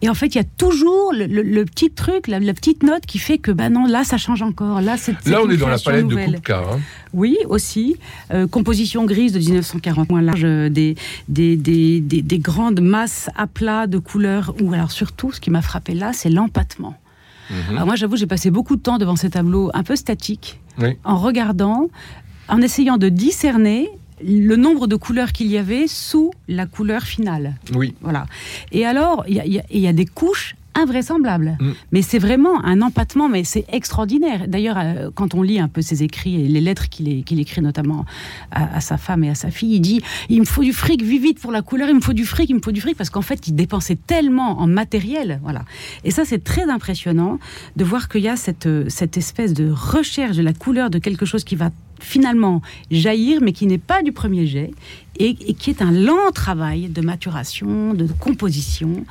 Et 0.01 0.10
en 0.10 0.13
fait, 0.13 0.28
il 0.28 0.36
y 0.36 0.42
a 0.42 0.46
toujours 0.57 1.12
le, 1.13 1.63
petit 1.66 1.92
truc, 1.92 2.28
la, 2.28 2.40
petite 2.40 2.84
note 2.84 3.06
qui 3.06 3.19
fait 3.19 3.38
que, 3.38 3.51
bah 3.51 3.69
non, 3.69 3.86
là, 3.86 4.04
ça 4.04 4.18
change 4.18 4.42
encore. 4.42 4.81
Là, 4.81 4.98
c'est 4.98 5.13
Là, 5.25 5.40
on 5.44 5.50
est 5.50 5.57
dans 5.57 5.68
la 5.68 5.78
palette 5.78 6.07
de 6.07 6.16
Kupka. 6.16 6.60
Hein. 6.60 6.80
Oui, 7.13 7.38
aussi. 7.48 7.98
Euh, 8.31 8.48
composition 8.48 9.06
grise 9.06 9.34
de 9.34 9.40
1940, 9.40 10.10
moins 10.10 10.22
large, 10.22 10.44
euh, 10.44 10.69
des, 10.69 10.96
des, 11.28 11.56
des, 11.56 12.00
des, 12.02 12.40
grandes 12.40 12.81
masses 12.81 13.30
à 13.36 13.48
plat 13.48 13.88
de 13.88 13.98
couleurs. 13.98 14.54
Ou 14.62 14.74
alors, 14.74 14.92
surtout, 14.92 15.31
ce 15.31 15.40
qui 15.40 15.50
m'a 15.50 15.62
frappé 15.62 15.94
là, 15.94 16.12
c'est 16.13 16.30
l'empattement. 16.30 16.95
Mhm. 17.50 17.75
Alors 17.75 17.86
moi, 17.86 17.95
j'avoue, 17.95 18.16
j'ai 18.16 18.28
passé 18.28 18.52
beaucoup 18.52 18.75
de 18.75 18.81
temps 18.81 18.98
devant 18.98 19.16
ces 19.16 19.30
tableaux 19.30 19.72
un 19.74 19.84
peu 19.84 19.95
statiques, 19.95 20.60
en 21.04 21.18
regardant, 21.18 21.90
en 22.48 22.62
essayant 22.62 22.98
de 22.98 23.10
discerner 23.10 23.90
le 24.25 24.56
nombre 24.56 24.88
de 24.88 24.95
couleurs 24.95 25.31
qu'il 25.31 25.48
y 25.48 25.57
avait 25.57 25.88
sous 25.88 26.31
la 26.48 26.66
couleur 26.66 27.04
finale. 27.04 27.56
Oui. 27.74 27.94
Voilà. 28.01 28.25
Et 28.71 28.86
alors, 28.86 29.24
il 29.27 29.63
y, 29.69 29.88
a 29.88 29.94
des 29.94 30.06
couches 30.06 30.56
invraisemblables. 30.75 31.57
Mm. 31.60 31.71
Mais 31.92 32.01
c'est 32.01 32.19
vraiment 32.19 32.63
un 32.63 32.81
empattement, 32.81 33.27
mais 33.27 33.44
c'est 33.44 33.66
extraordinaire. 33.71 34.48
D'ailleurs, 34.48 34.77
euh, 34.77 35.10
quand 35.13 35.33
on 35.33 35.42
lit 35.42 35.60
un 35.60 35.68
peu 35.68 35.81
ses 35.81 36.04
écrits 36.04 36.42
et 36.42 36.48
les 36.48 36.62
lettres 36.62 36.89
qu'il 36.89 37.39
écrit 37.39 37.62
notamment 37.62 38.06
à, 38.51 38.80
sa 38.81 38.98
femme 38.98 39.24
et 39.24 39.30
à 39.30 39.36
sa 39.36 39.51
fille, 39.51 39.75
il 39.75 39.80
dit 39.80 40.01
il 40.30 40.39
me 40.39 40.45
faut 40.45 40.63
du 40.63 40.74
fric, 40.74 41.01
vite 41.01 41.39
pour 41.39 41.51
la 41.51 41.62
couleur, 41.62 41.89
il 41.89 41.95
me 41.95 42.01
faut 42.01 42.13
du 42.13 42.25
fric, 42.25 42.50
il 42.50 42.56
me 42.56 42.62
faut 42.62 42.71
du 42.71 42.81
fric, 42.81 42.95
parce 42.95 43.10
qu'en 43.10 43.21
fait, 43.21 43.48
il 43.48 43.56
dépensait 43.56 43.98
tellement 44.07 44.60
en 44.60 44.68
matériel. 44.68 45.39
Voilà. 45.44 45.66
Et 46.04 46.12
ça, 46.12 46.24
c'est 46.24 46.44
très 46.44 46.69
impressionnant 46.69 47.39
de 47.75 47.83
voir 47.83 48.07
qu'il 48.07 48.21
y 48.21 48.30
a 48.30 48.36
cette, 48.36 48.69
cette 48.89 49.18
espèce 49.18 49.54
de 49.54 49.71
recherche 49.71 50.38
de 50.38 50.44
la 50.44 50.54
couleur 50.54 50.90
de 50.90 50.99
quelque 50.99 51.26
chose 51.26 51.44
qui 51.44 51.56
va 51.56 51.71
finalement 52.04 52.62
jaillir, 52.92 53.42
mais 53.42 53.52
qui 53.52 53.68
n'est 53.68 53.78
pas 53.78 54.02
du 54.02 54.12
premier 54.12 54.48
jet, 54.48 54.72
et, 55.20 55.36
qui 55.36 55.70
est 55.70 55.82
un 55.82 55.92
lent 55.92 56.32
travail 56.34 56.88
de 56.88 57.02
maturation, 57.02 57.94
de 57.94 58.08
composition, 58.08 59.06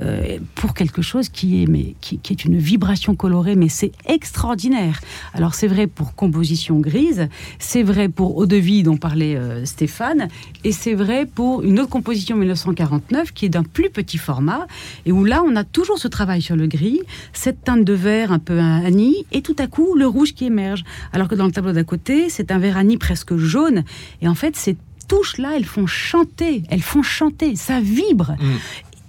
euh, 0.00 0.38
pour 0.54 0.74
quelque 0.74 1.02
chose 1.02 1.30
qui 1.30 1.62
est, 1.62 1.66
mais, 1.66 1.94
qui, 2.00 2.20
est 2.30 2.44
une 2.44 2.58
vibration 2.58 3.14
colorée, 3.14 3.56
mais 3.56 3.70
c'est 3.70 3.92
extraordinaire. 4.06 5.00
Alors 5.32 5.54
c'est 5.54 5.66
vrai 5.66 5.86
pour 5.86 6.14
composition 6.14 6.78
grise, 6.78 7.28
c'est 7.58 7.82
vrai 7.82 8.08
pour 8.08 8.36
Eau 8.36 8.46
de 8.46 8.56
vie 8.56 8.82
dont 8.82 8.96
parlait 8.96 9.36
euh, 9.36 9.64
Stéphane, 9.64 10.28
et 10.64 10.72
c'est 10.72 10.94
vrai 10.94 11.24
pour 11.24 11.62
une 11.62 11.80
autre 11.80 11.90
composition 11.90 12.36
1949 12.36 13.32
qui 13.32 13.46
est 13.46 13.48
d'un 13.48 13.62
plus 13.62 13.88
petit 13.88 14.18
format, 14.18 14.66
et 15.06 15.12
où 15.12 15.24
là 15.24 15.42
on 15.46 15.56
a 15.56 15.64
toujours 15.64 15.98
ce 15.98 16.08
travail 16.08 16.42
sur 16.42 16.56
le 16.56 16.66
gris, 16.66 17.00
cette 17.32 17.64
teinte 17.64 17.84
de 17.84 17.92
vert 17.94 18.32
un 18.32 18.38
peu 18.38 18.58
anis, 18.58 19.16
et 19.32 19.40
tout 19.40 19.56
à 19.58 19.66
coup 19.66 19.94
le 19.96 20.06
rouge 20.06 20.34
qui 20.34 20.44
émerge. 20.44 20.84
Alors 21.12 21.28
que 21.28 21.34
dans 21.34 21.46
le 21.46 21.52
tableau 21.52 21.72
d'à 21.72 21.84
côté, 21.84 22.28
c'est 22.34 22.50
un 22.50 22.58
vérani 22.58 22.98
presque 22.98 23.36
jaune. 23.36 23.84
Et 24.20 24.28
en 24.28 24.34
fait, 24.34 24.56
ces 24.56 24.76
touches-là, 25.08 25.52
elles 25.56 25.64
font 25.64 25.86
chanter, 25.86 26.62
elles 26.68 26.82
font 26.82 27.02
chanter, 27.02 27.56
ça 27.56 27.80
vibre. 27.80 28.32
Mm. 28.32 28.56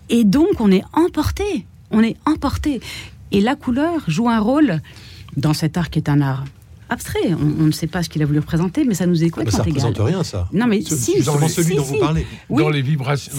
Et 0.09 0.23
donc, 0.23 0.59
on 0.59 0.71
est 0.71 0.83
emporté, 0.93 1.65
on 1.91 2.01
est 2.01 2.17
emporté. 2.25 2.81
Et 3.31 3.41
la 3.41 3.55
couleur 3.55 4.03
joue 4.07 4.29
un 4.29 4.39
rôle 4.39 4.81
dans 5.35 5.53
cet 5.53 5.77
art 5.77 5.89
qui 5.89 5.99
est 5.99 6.09
un 6.09 6.21
art 6.21 6.45
abstrait. 6.89 7.33
On, 7.33 7.63
ne 7.63 7.71
sait 7.71 7.87
pas 7.87 8.03
ce 8.03 8.09
qu'il 8.09 8.21
a 8.21 8.25
voulu 8.25 8.39
représenter, 8.39 8.85
mais 8.85 8.93
ça 8.93 9.07
nous 9.07 9.23
est 9.23 9.29
complètement 9.29 9.57
Ça 9.57 9.63
ne 9.63 9.69
représente 9.69 9.97
rien, 9.97 10.23
ça. 10.23 10.47
Non, 10.53 10.67
mais 10.67 10.81
si, 10.81 11.23
celui 11.23 11.75
dont 11.75 11.83
vous 11.83 11.99
parlez. 11.99 12.27
Dans 12.49 12.69
les 12.69 12.83
vibrations. 12.83 13.33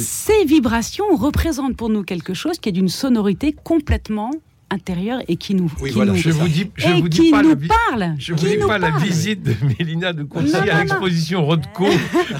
Ces 0.00 0.44
vibrations 0.46 1.04
représentent 1.14 1.76
pour 1.76 1.90
nous 1.90 2.02
quelque 2.02 2.32
chose 2.32 2.58
qui 2.58 2.70
est 2.70 2.72
d'une 2.72 2.88
sonorité 2.88 3.54
complètement 3.64 4.30
intérieure 4.70 5.20
et 5.28 5.36
qui 5.36 5.54
nous, 5.54 5.70
Oui, 5.80 5.90
qui 5.90 5.94
voilà, 5.94 6.12
nous, 6.12 6.18
Je 6.18 6.30
vous 6.30 6.48
dis, 6.48 6.70
je 6.76 6.88
et 6.88 7.00
vous 7.00 7.08
dis 7.08 7.18
qui 7.20 7.30
pas 7.30 7.42
nous 7.42 7.50
la 7.50 7.56
parle. 7.56 8.14
Je 8.18 8.32
vous 8.32 8.38
qui 8.38 8.46
dis 8.46 8.58
nous 8.58 8.66
pas 8.66 8.78
la 8.78 8.90
parle. 8.90 9.02
visite 9.04 9.42
de 9.44 9.54
Mélina 9.78 10.12
de 10.12 10.22
Non, 10.22 10.28
non, 10.42 10.54
à 10.54 10.80
l'exposition 10.82 11.44
Rothko 11.46 11.86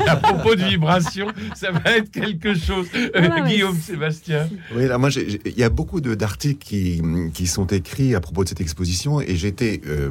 à 0.07 0.17
propos 0.17 0.55
de 0.57 0.65
vibrations. 0.65 1.29
Ça 1.55 1.71
va 1.71 1.81
être 1.97 2.11
quelque 2.11 2.55
chose. 2.55 2.87
Euh, 2.97 3.11
Voilà, 3.15 3.41
Guillaume, 3.49 3.77
Sébastien. 3.79 4.49
Oui, 4.75 4.85
alors 4.85 4.99
moi, 4.99 5.11
il 5.15 5.57
y 5.59 5.63
a 5.63 5.71
beaucoup 5.71 6.01
de- 6.01 6.15
d'articles 6.17 6.65
qui, 6.65 7.01
qui 7.33 7.47
sont 7.47 7.67
écrits 7.69 8.15
à 8.17 8.21
propos 8.21 8.43
de 8.45 8.49
cette 8.49 8.61
exposition 8.61 9.21
et 9.21 9.37
j'étais 9.37 9.81
euh, 9.87 10.11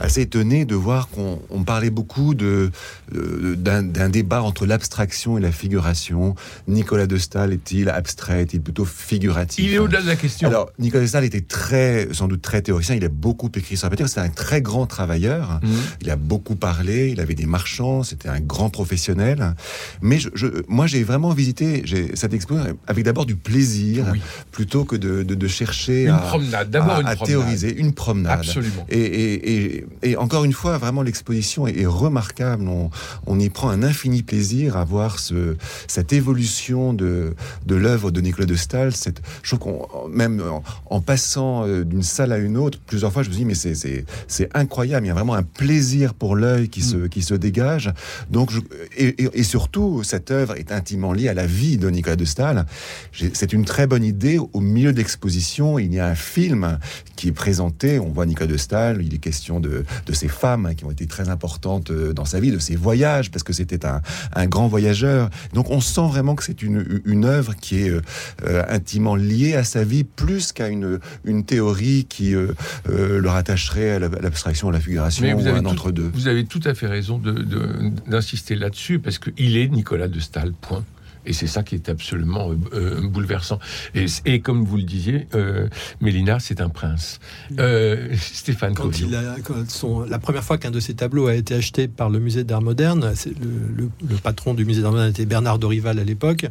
assez 0.00 0.22
étonné 0.22 0.64
de 0.64 0.74
voir 0.74 1.08
qu'on 1.08 1.40
on 1.50 1.62
parlait 1.64 1.90
beaucoup 1.90 2.34
de 2.34 2.70
d'un 3.12 4.08
débat 4.08 4.42
entre 4.42 4.66
l'abstraction 4.66 5.38
et 5.38 5.40
la 5.40 5.52
figuration. 5.52 6.34
Nicolas 6.68 7.06
de 7.06 7.16
Staël 7.18 7.52
est-il 7.52 7.88
abstrait, 7.88 8.42
est-il 8.42 8.60
plutôt 8.62 8.84
figuratif? 8.84 9.64
Il 9.64 9.74
est 9.74 9.78
au-delà 9.78 10.02
de 10.02 10.06
la 10.06 10.16
question. 10.16 10.48
Alors, 10.48 10.70
Nicolas 10.78 11.02
de 11.02 11.08
Staël 11.08 11.24
était 11.34 11.46
très, 11.46 12.08
sans 12.12 12.28
doute 12.28 12.42
très 12.42 12.62
théoricien. 12.62 12.94
Il 12.94 13.04
a 13.04 13.08
beaucoup 13.08 13.50
écrit 13.54 13.76
sur 13.76 13.86
la 13.86 13.90
peinture. 13.90 14.08
C'est 14.08 14.20
un 14.20 14.28
très 14.28 14.62
grand 14.62 14.86
travailleur. 14.86 15.60
Mhm. 15.62 15.70
Il 16.02 16.10
a 16.10 16.16
beaucoup 16.16 16.54
parlé. 16.56 17.10
Il 17.10 17.20
avait 17.20 17.34
des 17.34 17.46
marchands. 17.46 18.02
C'était 18.02 18.28
un 18.28 18.40
grand 18.40 18.70
professionnel. 18.70 19.54
Mais 20.02 20.18
je, 20.18 20.28
je- 20.34 20.46
moi, 20.68 20.86
j'ai 20.86 21.02
vraiment 21.02 21.30
visité 21.32 21.84
cette 22.14 22.34
expo 22.34 22.56
avec 22.86 23.04
d'abord 23.04 23.26
du 23.26 23.36
plaisir, 23.36 24.06
Oui. 24.12 24.20
plutôt 24.52 24.84
que 24.84 24.96
de, 24.96 25.22
de- 25.22 25.34
de 25.34 25.48
chercher 25.48 26.04
Une 26.04 26.10
à, 26.10 26.18
promenade. 26.18 26.76
À- 26.76 26.78
une 26.78 26.84
à 26.84 26.88
promenade. 27.16 27.18
théoriser 27.26 27.74
une 27.76 27.92
promenade. 27.92 28.38
Absolument. 28.40 28.86
Et, 28.88 28.98
et- 29.00 29.74
et- 29.76 29.86
et 30.02 30.16
encore 30.16 30.44
une 30.44 30.52
fois, 30.52 30.78
vraiment, 30.78 31.02
l'exposition 31.02 31.66
est, 31.66 31.78
est 31.78 31.86
remarquable. 31.86 32.68
On, 32.68 32.90
on 33.26 33.38
y 33.40 33.48
prend 33.50 33.70
un 33.70 33.82
infini 33.82 34.22
plaisir 34.22 34.76
à 34.76 34.84
voir 34.84 35.18
ce, 35.18 35.56
cette 35.88 36.12
évolution 36.12 36.92
de, 36.92 37.34
de 37.66 37.74
l'œuvre 37.74 38.10
de 38.10 38.20
Nicolas 38.20 38.46
de 38.46 38.54
Staël. 38.54 38.94
Cette, 38.94 39.20
je 39.42 39.54
trouve 39.56 39.58
qu'on, 39.60 40.08
même 40.08 40.40
en, 40.40 40.62
en 40.94 41.00
passant 41.00 41.23
euh, 41.36 41.84
d'une 41.84 42.02
salle 42.02 42.32
à 42.32 42.38
une 42.38 42.56
autre, 42.56 42.78
plusieurs 42.86 43.12
fois, 43.12 43.22
je 43.22 43.30
me 43.30 43.34
dis, 43.34 43.44
mais 43.44 43.54
c'est, 43.54 43.74
c'est, 43.74 44.04
c'est 44.28 44.48
incroyable. 44.54 45.06
Il 45.06 45.08
y 45.08 45.12
a 45.12 45.14
vraiment 45.14 45.34
un 45.34 45.42
plaisir 45.42 46.14
pour 46.14 46.36
l'œil 46.36 46.68
qui, 46.68 46.82
se, 46.82 47.06
qui 47.06 47.22
se 47.22 47.34
dégage. 47.34 47.92
Donc, 48.30 48.50
je- 48.50 48.60
et, 48.96 49.22
et- 49.24 49.30
et 49.40 49.42
surtout, 49.42 50.02
cette 50.02 50.30
œuvre 50.30 50.56
est 50.56 50.72
intimement 50.72 51.12
liée 51.12 51.28
à 51.28 51.34
la 51.34 51.46
vie 51.46 51.76
de 51.78 51.88
Nicolas 51.90 52.16
de 52.16 52.24
Staël. 52.24 52.64
J'ai- 53.12 53.30
C'est 53.34 53.52
une 53.52 53.64
très 53.64 53.86
bonne 53.86 54.04
idée. 54.04 54.38
Au 54.38 54.60
milieu 54.60 54.92
de 54.92 54.98
l'exposition, 54.98 55.78
il 55.78 55.92
y 55.92 56.00
a 56.00 56.06
un 56.06 56.14
film 56.14 56.78
qui 57.16 57.28
est 57.28 57.32
présenté. 57.32 57.98
On 57.98 58.08
voit 58.10 58.26
Nicolas 58.26 58.46
de 58.50 58.56
Staël. 58.56 58.98
Il 59.02 59.14
est 59.14 59.18
question 59.18 59.60
de, 59.60 59.84
de 60.06 60.12
ces 60.12 60.28
femmes 60.28 60.74
qui 60.76 60.84
ont 60.84 60.90
été 60.90 61.06
très 61.06 61.28
importantes 61.28 61.90
euh, 61.90 62.12
dans 62.12 62.24
sa 62.24 62.40
vie, 62.40 62.50
de 62.50 62.58
ses 62.58 62.76
voyages, 62.76 63.30
parce 63.30 63.42
que 63.42 63.52
c'était 63.52 63.86
un, 63.86 64.00
un 64.34 64.46
grand 64.46 64.68
voyageur. 64.68 65.30
Donc, 65.52 65.70
on 65.70 65.80
sent 65.80 66.06
vraiment 66.08 66.34
que 66.34 66.44
c'est 66.44 66.62
une, 66.62 67.00
une 67.04 67.24
œuvre 67.24 67.54
qui 67.56 67.80
est 67.82 67.90
euh, 67.90 68.62
intimement 68.68 69.16
liée 69.16 69.54
à 69.54 69.64
sa 69.64 69.84
vie, 69.84 70.04
plus 70.04 70.52
qu'à 70.52 70.68
une, 70.68 70.98
une 71.24 71.44
théorie 71.44 72.06
qui 72.08 72.34
euh, 72.34 72.48
euh, 72.88 73.20
le 73.20 73.28
rattacherait 73.28 73.90
à 73.92 73.98
la- 73.98 74.06
à 74.06 74.20
l'abstraction, 74.20 74.68
à 74.68 74.72
la 74.72 74.80
figuration, 74.80 75.26
vous 75.36 75.44
ou 75.44 75.46
à 75.46 75.50
avez, 75.50 75.58
un 75.58 75.62
tout, 75.62 75.68
entre-deux. 75.68 76.10
vous 76.14 76.28
avez 76.28 76.44
tout 76.44 76.60
à 76.64 76.74
fait 76.74 76.86
raison 76.86 77.18
de- 77.18 77.32
de- 77.32 77.90
d'insister 78.08 78.54
là-dessus, 78.56 78.98
parce 78.98 79.18
qu'il 79.18 79.56
est 79.56 79.68
Nicolas 79.68 80.08
de 80.08 80.20
point. 80.60 80.84
Et 81.26 81.32
c'est 81.32 81.46
ça 81.46 81.62
qui 81.62 81.74
est 81.74 81.88
absolument 81.88 82.50
euh, 82.50 82.56
euh, 82.74 83.00
bouleversant. 83.08 83.58
Et, 83.94 84.06
et 84.26 84.40
comme 84.40 84.64
vous 84.64 84.76
le 84.76 84.82
disiez, 84.82 85.26
euh, 85.34 85.68
Mélina, 86.00 86.38
c'est 86.40 86.60
un 86.60 86.68
prince. 86.68 87.18
Euh, 87.58 88.08
Stéphane 88.18 88.74
Quand 88.74 88.98
il 89.00 89.14
a, 89.14 89.36
quand 89.42 89.68
son- 89.70 90.00
la 90.02 90.18
première 90.18 90.44
fois 90.44 90.58
qu'un 90.58 90.70
de 90.70 90.80
ses 90.80 90.94
tableaux 90.94 91.26
a 91.26 91.34
été 91.34 91.54
acheté 91.54 91.88
par 91.88 92.10
le 92.10 92.18
musée 92.18 92.44
d'art 92.44 92.62
moderne, 92.62 93.12
c'est 93.14 93.30
le, 93.38 93.46
le- 93.76 93.90
le 94.08 94.16
patron 94.16 94.54
du 94.54 94.64
musée 94.64 94.82
d'art 94.82 94.92
moderne 94.92 95.10
était 95.10 95.26
Bernard 95.26 95.58
Dorival 95.58 95.98
à 95.98 96.04
l'époque. 96.04 96.46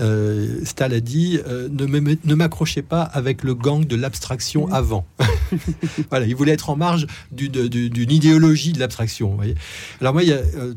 Euh, 0.00 0.64
Stahl 0.64 0.92
a 0.92 1.00
dit 1.00 1.38
euh, 1.46 1.68
ne 1.70 2.34
m'accrochez 2.34 2.82
pas 2.82 3.02
avec 3.02 3.44
le 3.44 3.54
gang 3.54 3.84
de 3.86 3.94
l'abstraction 3.96 4.68
avant. 4.72 5.06
voilà, 6.10 6.26
il 6.26 6.34
voulait 6.34 6.52
être 6.52 6.70
en 6.70 6.76
marge 6.76 7.06
du- 7.30 7.48
de- 7.48 7.68
du- 7.68 7.90
d'une 7.90 8.10
idéologie 8.10 8.72
de 8.72 8.80
l'abstraction. 8.80 9.38
Alors 10.00 10.12
moi, 10.12 10.22
il 10.22 10.28
y 10.30 10.32
a, 10.32 10.36
euh, 10.56 10.74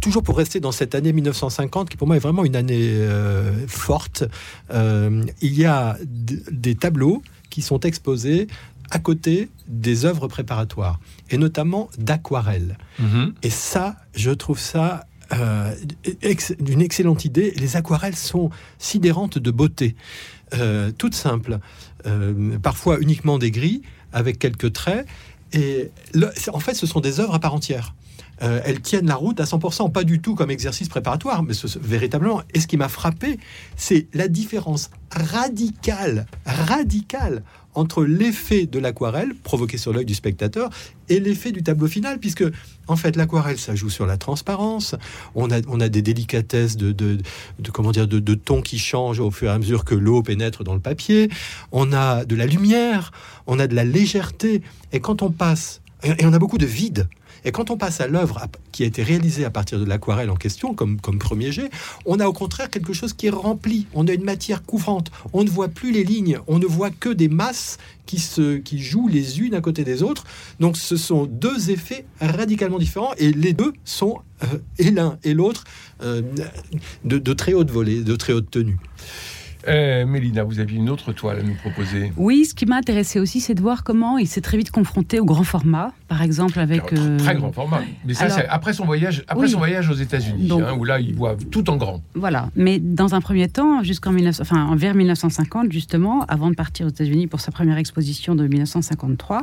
toujours 0.00 0.22
pour 0.22 0.36
rester 0.38 0.60
dans 0.60 0.72
cette 0.72 0.94
année 0.94 1.12
1950, 1.12 1.90
qui 1.90 1.96
pour 1.96 2.06
moi 2.06 2.16
est 2.16 2.20
vraiment 2.20 2.44
une 2.44 2.56
année 2.56 2.73
euh, 2.82 3.66
forte, 3.66 4.24
euh, 4.72 5.24
il 5.40 5.54
y 5.58 5.64
a 5.64 5.96
des 6.04 6.74
tableaux 6.74 7.22
qui 7.50 7.62
sont 7.62 7.80
exposés 7.80 8.46
à 8.90 8.98
côté 8.98 9.48
des 9.66 10.04
œuvres 10.04 10.28
préparatoires, 10.28 11.00
et 11.30 11.38
notamment 11.38 11.88
d'aquarelle. 11.98 12.76
Mhm. 12.98 13.34
Et 13.42 13.50
ça, 13.50 13.96
je 14.14 14.30
trouve 14.30 14.58
ça 14.58 15.06
euh, 15.32 15.74
ex- 16.22 16.54
d'une 16.60 16.82
excellente 16.82 17.24
idée. 17.24 17.52
Les 17.56 17.76
aquarelles 17.76 18.14
sont 18.16 18.50
sidérantes 18.78 19.38
de 19.38 19.50
beauté, 19.50 19.96
euh, 20.52 20.92
toutes 20.96 21.14
simples, 21.14 21.58
euh, 22.06 22.58
parfois 22.58 22.98
uniquement 23.00 23.38
des 23.38 23.50
gris, 23.50 23.80
avec 24.12 24.38
quelques 24.38 24.72
traits. 24.74 25.06
Et 25.54 25.90
le- 26.12 26.30
en 26.52 26.60
fait, 26.60 26.74
ce 26.74 26.86
sont 26.86 27.00
des 27.00 27.20
œuvres 27.20 27.34
à 27.34 27.38
part 27.40 27.54
entière. 27.54 27.94
Euh, 28.42 28.60
elles 28.64 28.80
tiennent 28.80 29.06
la 29.06 29.14
route 29.14 29.38
à 29.40 29.44
100%, 29.44 29.90
pas 29.92 30.02
du 30.04 30.20
tout 30.20 30.34
comme 30.34 30.50
exercice 30.50 30.88
préparatoire, 30.88 31.42
mais 31.42 31.54
ce- 31.54 31.78
véritablement. 31.78 32.42
Et 32.52 32.60
ce 32.60 32.66
qui 32.66 32.76
m'a 32.76 32.88
frappé, 32.88 33.38
c'est 33.76 34.08
la 34.12 34.26
différence 34.28 34.90
radicale, 35.12 36.26
radicale 36.46 37.42
entre 37.76 38.04
l'effet 38.04 38.66
de 38.66 38.78
l'aquarelle 38.78 39.34
provoqué 39.42 39.78
sur 39.78 39.92
l'œil 39.92 40.04
du 40.04 40.14
spectateur 40.14 40.70
et 41.08 41.18
l'effet 41.18 41.50
du 41.50 41.62
tableau 41.64 41.88
final, 41.88 42.18
puisque 42.20 42.44
en 42.86 42.94
fait 42.96 43.16
l'aquarelle 43.16 43.58
ça 43.58 43.74
joue 43.74 43.90
sur 43.90 44.06
la 44.06 44.16
transparence. 44.16 44.94
On 45.34 45.50
a, 45.50 45.56
on 45.68 45.80
a 45.80 45.88
des 45.88 46.00
délicatesses 46.02 46.76
de, 46.76 46.92
de, 46.92 47.18
de- 47.58 47.70
comment 47.72 47.90
dire 47.90 48.06
de, 48.06 48.20
de 48.20 48.34
tons 48.34 48.62
qui 48.62 48.78
changent 48.78 49.18
au 49.20 49.30
fur 49.32 49.48
et 49.48 49.52
à 49.52 49.58
mesure 49.58 49.84
que 49.84 49.94
l'eau 49.96 50.22
pénètre 50.22 50.62
dans 50.62 50.74
le 50.74 50.80
papier. 50.80 51.28
On 51.72 51.92
a 51.92 52.24
de 52.24 52.36
la 52.36 52.46
lumière, 52.46 53.10
on 53.48 53.58
a 53.58 53.66
de 53.66 53.74
la 53.74 53.84
légèreté. 53.84 54.62
Et 54.92 55.00
quand 55.00 55.22
on 55.22 55.30
passe 55.30 55.80
et 56.04 56.24
on 56.26 56.32
a 56.32 56.38
beaucoup 56.38 56.58
de 56.58 56.66
vide. 56.66 57.08
Et 57.44 57.52
quand 57.52 57.70
on 57.70 57.76
passe 57.76 58.00
à 58.00 58.06
l'œuvre 58.06 58.46
qui 58.72 58.82
a 58.82 58.86
été 58.86 59.02
réalisée 59.02 59.44
à 59.44 59.50
partir 59.50 59.78
de 59.78 59.84
l'aquarelle 59.84 60.30
en 60.30 60.36
question, 60.36 60.74
comme, 60.74 60.98
premier 60.98 61.52
jet, 61.52 61.70
on 62.06 62.20
a 62.20 62.26
au 62.26 62.32
contraire 62.32 62.70
quelque 62.70 62.92
chose 62.92 63.12
qui 63.12 63.26
est 63.26 63.30
rempli. 63.30 63.86
On 63.94 64.06
a 64.08 64.12
une 64.12 64.24
matière 64.24 64.62
couvrante. 64.62 65.10
On 65.32 65.44
ne 65.44 65.50
voit 65.50 65.68
plus 65.68 65.92
les 65.92 66.04
lignes. 66.04 66.38
On 66.46 66.58
ne 66.58 66.66
voit 66.66 66.90
que 66.90 67.08
des 67.08 67.28
masses 67.28 67.78
qui, 68.06 68.18
se, 68.18 68.60
jouent 68.72 69.08
les 69.08 69.40
unes 69.40 69.54
à 69.54 69.60
côté 69.60 69.84
des 69.84 70.02
autres. 70.02 70.24
Donc 70.60 70.76
ce 70.76 70.96
sont 70.96 71.26
deux 71.26 71.70
effets 71.70 72.04
radicalement 72.20 72.78
différents 72.78 73.14
et 73.18 73.32
les 73.32 73.52
deux 73.52 73.72
sont, 73.84 74.18
euh, 74.42 74.58
et 74.78 74.90
l'un 74.90 75.18
et 75.24 75.34
l'autre, 75.34 75.64
euh, 76.02 76.22
de, 77.04 77.18
de 77.18 77.32
très 77.32 77.54
haute 77.54 77.70
volée, 77.70 78.02
de 78.02 78.16
très 78.16 78.32
haute 78.32 78.50
tenue. 78.50 78.78
Euh, 79.68 80.04
Mélina, 80.06 80.44
vous 80.44 80.60
aviez 80.60 80.76
une 80.78 80.90
autre 80.90 81.12
toile 81.12 81.38
à 81.40 81.42
nous 81.42 81.54
proposer. 81.54 82.12
Oui, 82.16 82.44
ce 82.44 82.54
qui 82.54 82.66
m'a 82.66 82.76
intéressé 82.76 83.18
aussi, 83.20 83.40
c'est 83.40 83.54
de 83.54 83.60
voir 83.62 83.84
comment 83.84 84.18
il 84.18 84.26
s'est 84.26 84.40
très 84.40 84.56
vite 84.58 84.70
confronté 84.70 85.20
au 85.20 85.24
grand 85.24 85.44
format, 85.44 85.92
par 86.08 86.22
exemple 86.22 86.58
avec... 86.60 86.92
Alors, 86.92 87.04
euh, 87.04 87.18
Très 87.18 87.34
grand 87.34 87.52
format. 87.52 87.80
Mais 88.04 88.14
ça, 88.14 88.24
alors- 88.24 88.36
c'est 88.38 88.46
après 88.48 88.72
son 88.72 88.84
voyage, 88.84 89.24
après 89.28 89.44
Oui. 89.44 89.50
son 89.50 89.58
voyage 89.58 89.88
aux 89.90 89.94
États-Unis, 89.94 90.50
hein, 90.52 90.74
où 90.78 90.84
là, 90.84 91.00
il 91.00 91.14
voit 91.14 91.36
tout 91.50 91.68
en 91.70 91.76
grand. 91.76 92.02
Voilà, 92.14 92.50
mais 92.56 92.78
dans 92.78 93.14
un 93.14 93.20
premier 93.20 93.48
temps, 93.48 93.82
jusqu'en 93.82 94.12
1900, 94.12 94.42
enfin 94.42 94.74
vers 94.76 94.94
1950 94.94 95.72
justement, 95.72 96.22
avant 96.26 96.50
de 96.50 96.54
partir 96.54 96.86
aux 96.86 96.90
États-Unis 96.90 97.26
pour 97.26 97.40
sa 97.40 97.50
première 97.52 97.78
exposition 97.78 98.34
de 98.34 98.46
1953, 98.46 99.42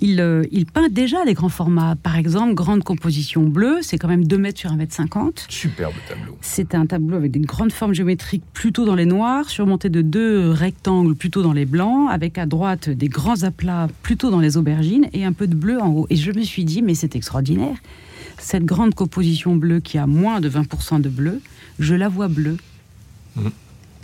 il, 0.00 0.20
euh, 0.20 0.42
il 0.50 0.66
peint 0.66 0.88
déjà 0.90 1.24
des 1.24 1.34
grands 1.34 1.48
formats. 1.48 1.94
Par 2.02 2.16
exemple, 2.16 2.54
grande 2.54 2.84
composition 2.84 3.42
bleue, 3.44 3.78
c'est 3.82 3.98
quand 3.98 4.08
même 4.08 4.24
2 4.26 4.38
mètres 4.38 4.58
sur 4.60 4.70
1 4.72 4.76
mètre 4.76 4.94
50. 4.94 5.46
Superbe 5.48 5.94
tableau. 6.08 6.36
C'est 6.40 6.74
un 6.74 6.86
tableau 6.86 7.16
avec 7.16 7.30
des 7.30 7.40
grandes 7.40 7.72
formes 7.72 7.94
géométriques 7.94 8.42
plutôt 8.52 8.84
dans 8.84 8.94
les 8.94 9.06
noirs, 9.06 9.48
surmonté 9.54 9.88
de 9.88 10.02
deux 10.02 10.50
rectangles 10.50 11.14
plutôt 11.14 11.42
dans 11.42 11.52
les 11.52 11.64
blancs, 11.64 12.08
avec 12.10 12.38
à 12.38 12.46
droite 12.46 12.88
des 12.90 13.08
grands 13.08 13.44
aplats 13.44 13.86
plutôt 14.02 14.30
dans 14.30 14.40
les 14.40 14.56
aubergines 14.56 15.06
et 15.12 15.24
un 15.24 15.32
peu 15.32 15.46
de 15.46 15.54
bleu 15.54 15.80
en 15.80 15.90
haut. 15.90 16.06
Et 16.10 16.16
je 16.16 16.32
me 16.32 16.42
suis 16.42 16.64
dit, 16.64 16.82
mais 16.82 16.94
c'est 16.94 17.14
extraordinaire. 17.14 17.76
Cette 18.38 18.64
grande 18.64 18.94
composition 18.96 19.54
bleue 19.54 19.78
qui 19.78 19.96
a 19.96 20.08
moins 20.08 20.40
de 20.40 20.50
20% 20.50 21.00
de 21.00 21.08
bleu, 21.08 21.40
je 21.78 21.94
la 21.94 22.08
vois 22.08 22.26
bleue. 22.28 22.56
Mhm. 23.36 23.50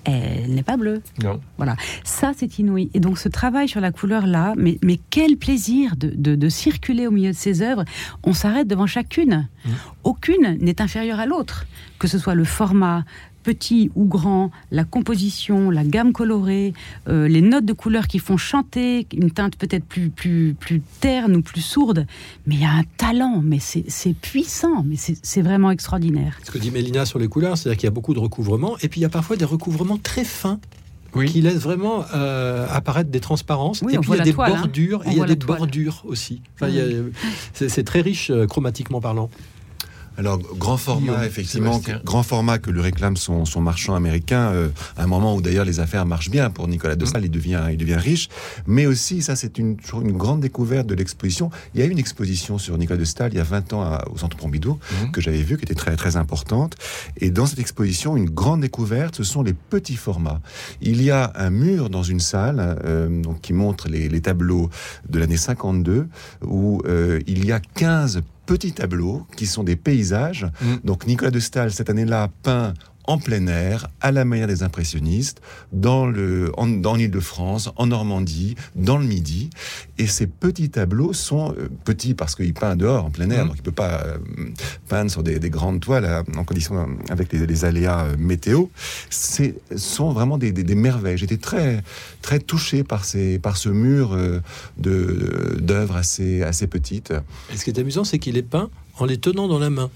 Elle 0.04 0.54
n'est 0.54 0.62
pas 0.62 0.78
bleue. 0.78 1.02
Non. 1.22 1.40
Voilà, 1.58 1.76
ça 2.04 2.32
c'est 2.34 2.58
inouï. 2.58 2.88
Et 2.94 3.00
donc 3.00 3.18
ce 3.18 3.28
travail 3.28 3.68
sur 3.68 3.80
la 3.82 3.92
couleur 3.92 4.26
là, 4.26 4.54
mais, 4.56 4.78
mais 4.82 4.98
quel 5.10 5.36
plaisir 5.36 5.94
de, 5.96 6.08
de- 6.16 6.36
de 6.36 6.48
circuler 6.48 7.06
au 7.06 7.10
milieu 7.10 7.32
de 7.32 7.36
ces 7.36 7.60
œuvres. 7.60 7.84
On 8.24 8.32
s'arrête 8.32 8.66
devant 8.66 8.86
chacune. 8.86 9.48
Mhm. 9.66 9.72
Aucune 10.04 10.58
n'est 10.60 10.80
inférieure 10.80 11.20
à 11.20 11.26
l'autre, 11.26 11.66
que 11.98 12.08
ce 12.08 12.18
soit 12.18 12.34
le 12.34 12.44
format 12.44 13.04
petit 13.42 13.90
ou 13.94 14.04
grand, 14.04 14.50
la 14.70 14.84
composition, 14.84 15.70
la 15.70 15.84
gamme 15.84 16.12
colorée, 16.12 16.72
euh, 17.08 17.28
les 17.28 17.40
notes 17.40 17.64
de 17.64 17.72
couleur 17.72 18.06
qui 18.06 18.18
font 18.18 18.36
chanter, 18.36 19.06
une 19.14 19.30
teinte 19.30 19.56
peut-être 19.56 19.84
plus, 19.84 20.10
plus, 20.10 20.54
plus 20.58 20.80
terne 21.00 21.36
ou 21.36 21.42
plus 21.42 21.60
sourde. 21.60 22.06
Mais 22.46 22.54
il 22.56 22.60
y 22.60 22.64
a 22.64 22.70
un 22.72 22.84
talent, 22.96 23.40
mais 23.42 23.58
c'est 23.58 23.84
c'est 23.88 24.14
puissant, 24.14 24.84
mais 24.86 24.96
c'est 24.96 25.16
c'est 25.22 25.42
vraiment 25.42 25.70
extraordinaire. 25.70 26.38
Ce 26.44 26.50
que 26.50 26.58
dit 26.58 26.70
Mélina 26.70 27.06
sur 27.06 27.18
les 27.18 27.28
couleurs, 27.28 27.56
c'est-à-dire 27.56 27.78
qu'il 27.78 27.86
y 27.86 27.88
a 27.88 27.94
beaucoup 27.94 28.14
de 28.14 28.18
recouvrements, 28.20 28.76
et 28.82 28.88
puis 28.88 29.00
il 29.00 29.02
y 29.02 29.06
a 29.06 29.10
parfois 29.10 29.36
des 29.36 29.44
recouvrements 29.44 29.98
très 29.98 30.24
fins 30.24 30.60
Oui. 31.14 31.26
qui 31.26 31.40
laissent 31.40 31.62
vraiment 31.62 32.04
euh, 32.14 32.66
apparaître 32.70 33.10
des 33.10 33.20
transparences. 33.20 33.82
Oui, 33.82 33.94
et 33.94 33.98
puis 33.98 34.10
il 34.12 34.16
y 34.18 34.20
a 34.20 34.24
des 34.24 34.32
toile, 34.32 34.52
hein. 34.52 34.56
bordures, 34.56 35.02
et 35.06 35.10
il 35.10 35.18
y 35.18 35.22
a 35.22 35.26
des 35.26 35.36
toile. 35.36 35.58
bordures 35.58 36.02
aussi. 36.06 36.40
Enfin, 36.60 36.72
c'est 37.54 37.84
très 37.84 38.00
riche 38.00 38.30
euh, 38.30 38.46
chromatiquement 38.46 39.00
parlant. 39.00 39.30
Alors, 40.20 40.38
grand 40.38 40.76
format, 40.76 41.24
effectivement, 41.24 41.80
grand 42.04 42.22
format 42.22 42.58
que 42.58 42.70
lui 42.70 42.82
réclame 42.82 43.16
son, 43.16 43.46
son 43.46 43.62
marchand 43.62 43.94
américain, 43.94 44.50
euh, 44.50 44.68
à 44.98 45.04
un 45.04 45.06
moment 45.06 45.34
où 45.34 45.40
d'ailleurs 45.40 45.64
les 45.64 45.80
affaires 45.80 46.04
marchent 46.04 46.28
bien 46.28 46.50
pour 46.50 46.68
Nicolas 46.68 46.94
de 46.94 47.06
Staël, 47.06 47.24
il, 47.24 47.30
devient, 47.30 47.62
il 47.70 47.78
devient 47.78 47.94
riche. 47.94 48.28
Mais 48.66 48.84
aussi, 48.84 49.22
ça 49.22 49.34
c'est 49.34 49.56
une, 49.56 49.78
une 49.94 50.12
grande 50.12 50.40
découverte 50.40 50.86
de 50.86 50.94
l'exposition. 50.94 51.48
Il 51.74 51.80
y 51.80 51.82
a 51.82 51.86
une 51.86 51.98
exposition 51.98 52.58
sur 52.58 52.76
Nicolas 52.76 52.98
de 52.98 53.06
Staël 53.06 53.32
il 53.32 53.38
y 53.38 53.40
a 53.40 53.44
20 53.44 53.72
ans 53.72 53.98
au 54.12 54.18
Centre 54.18 54.36
Pompidou, 54.36 54.74
mmh. 54.74 55.10
que 55.10 55.22
j'avais 55.22 55.42
vu, 55.42 55.56
qui 55.56 55.64
était 55.64 55.74
très, 55.74 55.96
très 55.96 56.16
importante. 56.16 56.74
Et 57.16 57.30
dans 57.30 57.46
cette 57.46 57.60
exposition, 57.60 58.14
une 58.14 58.28
grande 58.28 58.60
découverte, 58.60 59.16
ce 59.16 59.24
sont 59.24 59.42
les 59.42 59.54
petits 59.54 59.96
formats. 59.96 60.42
Il 60.82 61.02
y 61.02 61.10
a 61.10 61.32
un 61.34 61.48
mur 61.48 61.88
dans 61.88 62.02
une 62.02 62.20
salle 62.20 62.76
euh, 62.84 63.22
donc, 63.22 63.40
qui 63.40 63.54
montre 63.54 63.88
les, 63.88 64.10
les 64.10 64.20
tableaux 64.20 64.68
de 65.08 65.18
l'année 65.18 65.38
52, 65.38 66.08
où 66.44 66.82
euh, 66.84 67.20
il 67.26 67.46
y 67.46 67.52
a 67.52 67.60
15 67.60 68.20
petits 68.50 68.72
tableaux 68.72 69.28
qui 69.36 69.46
sont 69.46 69.62
des 69.62 69.76
paysages. 69.76 70.48
Mm. 70.60 70.74
Donc 70.82 71.06
Nicolas 71.06 71.30
de 71.30 71.38
Staël, 71.38 71.70
cette 71.70 71.88
année-là, 71.88 72.28
peint 72.42 72.74
en 73.10 73.18
plein 73.18 73.48
air, 73.48 73.88
à 74.00 74.12
la 74.12 74.24
manière 74.24 74.46
des 74.46 74.62
impressionnistes, 74.62 75.42
dans 75.72 76.06
le, 76.06 76.52
en, 76.56 76.68
dans 76.68 76.94
l'Île-de-France, 76.94 77.70
en 77.74 77.88
Normandie, 77.88 78.54
dans 78.76 78.98
le 78.98 79.04
Midi. 79.04 79.50
Et 79.98 80.06
ces 80.06 80.28
petits 80.28 80.70
tableaux 80.70 81.12
sont 81.12 81.52
euh, 81.58 81.68
petits 81.84 82.14
parce 82.14 82.36
qu'il 82.36 82.54
peint 82.54 82.76
dehors, 82.76 83.06
en 83.06 83.10
plein 83.10 83.28
air, 83.30 83.44
mmh. 83.44 83.48
donc 83.48 83.56
il 83.56 83.62
peut 83.62 83.72
pas 83.72 84.04
euh, 84.04 84.18
peindre 84.88 85.10
sur 85.10 85.24
des, 85.24 85.40
grandes 85.50 85.80
toiles 85.80 86.04
euh, 86.04 86.22
en 86.36 86.44
condition 86.44 86.86
avec 87.08 87.32
les, 87.32 87.64
aléas 87.64 88.06
météo. 88.16 88.66
C'est 89.10 89.56
sont 89.74 90.12
vraiment 90.12 90.38
des, 90.38 90.52
merveilles. 90.76 91.18
J'étais 91.18 91.36
très 91.36 91.82
très 92.22 92.38
touché 92.38 92.84
par 92.84 93.04
ces 93.04 93.40
par 93.40 93.56
ce 93.56 93.70
mur 93.70 94.16
de 94.78 95.58
d'œuvres 95.58 95.96
assez 95.96 96.42
assez 96.42 96.68
petites. 96.68 97.12
Et 97.52 97.56
ce 97.56 97.64
qui 97.64 97.70
est 97.70 97.78
amusant, 97.80 98.04
c'est 98.04 98.20
qu'il 98.20 98.36
est 98.36 98.42
peint 98.42 98.70
en 98.98 99.04
les 99.04 99.18
tenant 99.18 99.48
dans 99.48 99.58
la 99.58 99.70
main 99.70 99.90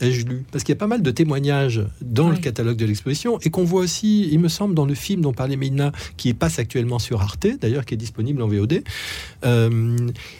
ai-je 0.00 0.26
lu? 0.26 0.44
Parce 0.50 0.64
qu'il 0.64 0.72
y 0.72 0.76
a 0.76 0.78
pas 0.78 0.86
mal 0.86 1.02
de 1.02 1.10
témoignages 1.10 1.82
dans 2.00 2.28
le 2.28 2.36
catalogue 2.36 2.76
de 2.76 2.86
l'exposition 2.86 3.38
et 3.40 3.50
qu'on 3.50 3.64
voit 3.64 3.80
aussi, 3.80 4.28
il 4.30 4.40
me 4.40 4.48
semble, 4.48 4.74
dans 4.74 4.86
le 4.86 4.94
film 4.94 5.20
dont 5.20 5.32
parlait 5.32 5.56
Mina, 5.56 5.92
qui 6.16 6.34
passe 6.34 6.58
actuellement 6.58 6.98
sur 6.98 7.22
Arte, 7.22 7.46
d'ailleurs, 7.60 7.84
qui 7.84 7.94
est 7.94 7.98
disponible 7.98 8.42
en 8.42 8.48
VOD. 8.48 8.82
Euh, 9.44 9.96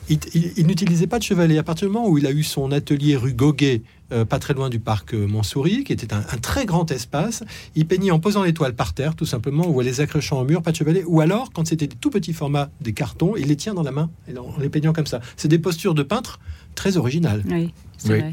il, 0.08 0.66
n'utilisait 0.66 1.06
pas 1.06 1.18
de 1.18 1.24
chevalet. 1.24 1.58
À 1.58 1.62
partir 1.62 1.88
du 1.88 1.94
moment 1.94 2.08
où 2.08 2.18
il 2.18 2.26
a 2.26 2.30
eu 2.30 2.42
son 2.42 2.72
atelier 2.72 3.16
rue 3.16 3.34
Goguet, 3.34 3.82
euh, 4.12 4.24
pas 4.24 4.38
très 4.38 4.54
loin 4.54 4.68
du 4.68 4.80
parc 4.80 5.14
euh, 5.14 5.26
Montsouris, 5.26 5.84
qui 5.84 5.92
était 5.92 6.12
un, 6.12 6.20
très 6.20 6.66
grand 6.66 6.90
espace. 6.90 7.42
Il 7.74 7.86
peignait 7.86 8.10
en 8.10 8.20
posant 8.20 8.42
l'étoile 8.44 8.74
par 8.74 8.92
terre, 8.92 9.14
tout 9.16 9.26
simplement, 9.26 9.66
ou 9.66 9.80
en 9.80 9.82
les 9.82 10.00
accrochant 10.00 10.40
au 10.40 10.44
mur, 10.44 10.62
pas 10.62 10.72
de 10.72 10.76
chevalet. 10.76 11.04
Ou 11.06 11.20
alors, 11.20 11.52
quand 11.52 11.66
c'était 11.66 11.86
des 11.86 11.96
tout 11.96 12.10
petits 12.10 12.34
formats, 12.34 12.70
des 12.80 12.92
cartons, 12.92 13.34
il 13.36 13.46
les 13.46 13.56
tient 13.56 13.74
dans 13.74 13.82
la 13.82 13.92
main, 13.92 14.10
en 14.36 14.60
les 14.60 14.68
peignant 14.68 14.92
comme 14.92 15.06
ça. 15.06 15.20
C'est 15.36 15.48
des 15.48 15.58
postures 15.58 15.94
de 15.94 16.02
peintre 16.02 16.38
très 16.74 16.96
originales. 16.96 17.42
Oui, 17.48 17.72
c'est 17.96 18.08
vrai. 18.08 18.32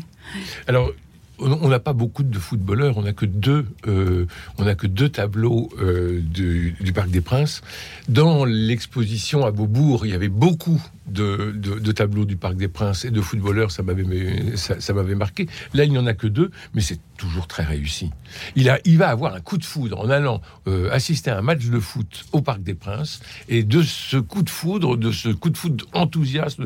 Alors, 0.67 0.91
on 1.41 1.67
n'a 1.67 1.79
pas 1.79 1.93
beaucoup 1.93 2.23
de 2.23 2.37
footballeurs, 2.37 2.97
on 2.97 3.03
n'a 3.03 3.13
que 3.13 3.25
deux, 3.25 3.65
euh, 3.87 4.25
que 4.77 4.87
deux 4.87 5.09
tableaux 5.09 5.69
euh, 5.81 6.21
du, 6.21 6.75
Parc 6.93 7.09
des 7.09 7.21
Princes. 7.21 7.61
Dans 8.09 8.45
l'exposition 8.45 9.45
à 9.45 9.51
Beaubourg, 9.51 10.05
il 10.05 10.11
y 10.11 10.15
avait 10.15 10.29
beaucoup 10.29 10.81
de, 11.11 11.91
tableaux 11.91 12.25
du 12.25 12.37
Parc 12.37 12.55
des 12.55 12.67
Princes 12.67 13.05
et 13.05 13.11
de 13.11 13.21
footballeurs, 13.21 13.71
ça 13.71 13.83
m'avait 13.83 14.55
ça, 14.55 14.93
m'avait 14.93 15.15
marqué. 15.15 15.47
Là, 15.73 15.83
il 15.83 15.91
n'y 15.91 15.97
en 15.97 16.05
a 16.05 16.13
que 16.13 16.27
deux, 16.27 16.51
mais 16.73 16.81
c'est 16.81 16.99
toujours 17.17 17.47
très 17.47 17.63
réussi. 17.63 18.11
Il, 18.55 18.69
a, 18.69 18.79
il 18.85 18.97
va 18.97 19.09
avoir 19.09 19.35
un 19.35 19.39
coup 19.39 19.57
de 19.57 19.63
foudre 19.63 19.99
en 19.99 20.09
allant 20.09 20.41
euh, 20.67 20.89
assister 20.91 21.29
à 21.31 21.37
un 21.37 21.41
match 21.41 21.65
de 21.65 21.79
foot 21.79 22.25
au 22.31 22.41
Parc 22.41 22.63
des 22.63 22.73
Princes, 22.75 23.21
et 23.49 23.63
de 23.63 23.81
ce 23.81 24.17
coup 24.17 24.43
de 24.43 24.49
foudre, 24.49 24.97
de 24.97 25.11
ce 25.11 25.29
coup 25.29 25.49
de 25.49 25.57
foudre 25.57 25.85
enthousiaste, 25.93 26.59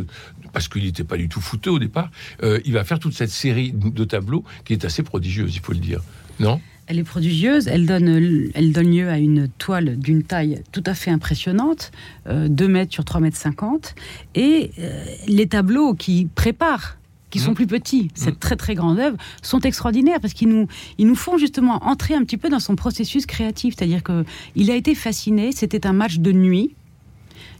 parce 0.53 0.67
qu'il 0.67 0.83
n'était 0.83 1.03
pas 1.03 1.17
du 1.17 1.29
tout 1.29 1.41
footeux 1.41 1.71
au 1.71 1.79
départ, 1.79 2.09
il 2.43 2.73
va 2.73 2.83
faire 2.83 2.99
toute 2.99 3.13
cette 3.13 3.31
série 3.31 3.71
de 3.73 4.03
tableaux 4.03 4.43
qui 4.63 4.73
est 4.73 4.85
assez 4.85 5.03
prodigieuse, 5.03 5.55
il 5.55 5.61
faut 5.61 5.73
le 5.73 5.79
dire. 5.79 6.01
Non? 6.39 6.61
Elle 6.87 6.99
est 6.99 7.03
prodigieuse, 7.03 7.67
elle 7.67 7.85
donne, 7.85 8.51
elle 8.53 8.71
donne 8.71 8.91
lieu 8.91 9.09
à 9.09 9.17
une 9.17 9.47
toile 9.47 9.97
d'une 9.97 10.23
taille 10.23 10.61
tout 10.71 10.83
à 10.85 10.93
fait 10.93 11.11
impressionnante, 11.11 11.91
2 12.27 12.31
euh, 12.31 12.67
mètres 12.67 12.93
sur 12.93 13.05
3 13.05 13.21
mètres 13.21 13.37
50, 13.37 13.95
et 14.35 14.71
euh, 14.79 15.05
les 15.27 15.47
tableaux 15.47 15.93
qui 15.93 16.27
préparent 16.33 16.97
qui 17.31 17.39
sont 17.39 17.51
mmh. 17.51 17.55
plus 17.55 17.67
petits, 17.67 18.11
cette 18.13 18.35
mmh. 18.35 18.39
très 18.39 18.55
très 18.55 18.75
grande 18.75 18.97
œuvre, 18.97 19.17
sont 19.41 19.59
extraordinaires 19.59 20.21
parce 20.21 20.33
qu'ils 20.33 20.47
nous, 20.47 20.67
ils 20.97 21.05
nous 21.05 21.15
font 21.15 21.37
justement 21.37 21.83
entrer 21.85 22.13
un 22.13 22.23
petit 22.23 22.37
peu 22.37 22.47
dans 22.47 22.61
son 22.61 22.77
processus 22.77 23.25
créatif. 23.25 23.75
C'est-à-dire 23.77 24.03
qu'il 24.03 24.71
a 24.71 24.75
été 24.75 24.95
fasciné, 24.95 25.51
c'était 25.51 25.85
un 25.85 25.91
match 25.91 26.19
de 26.19 26.31
nuit, 26.31 26.75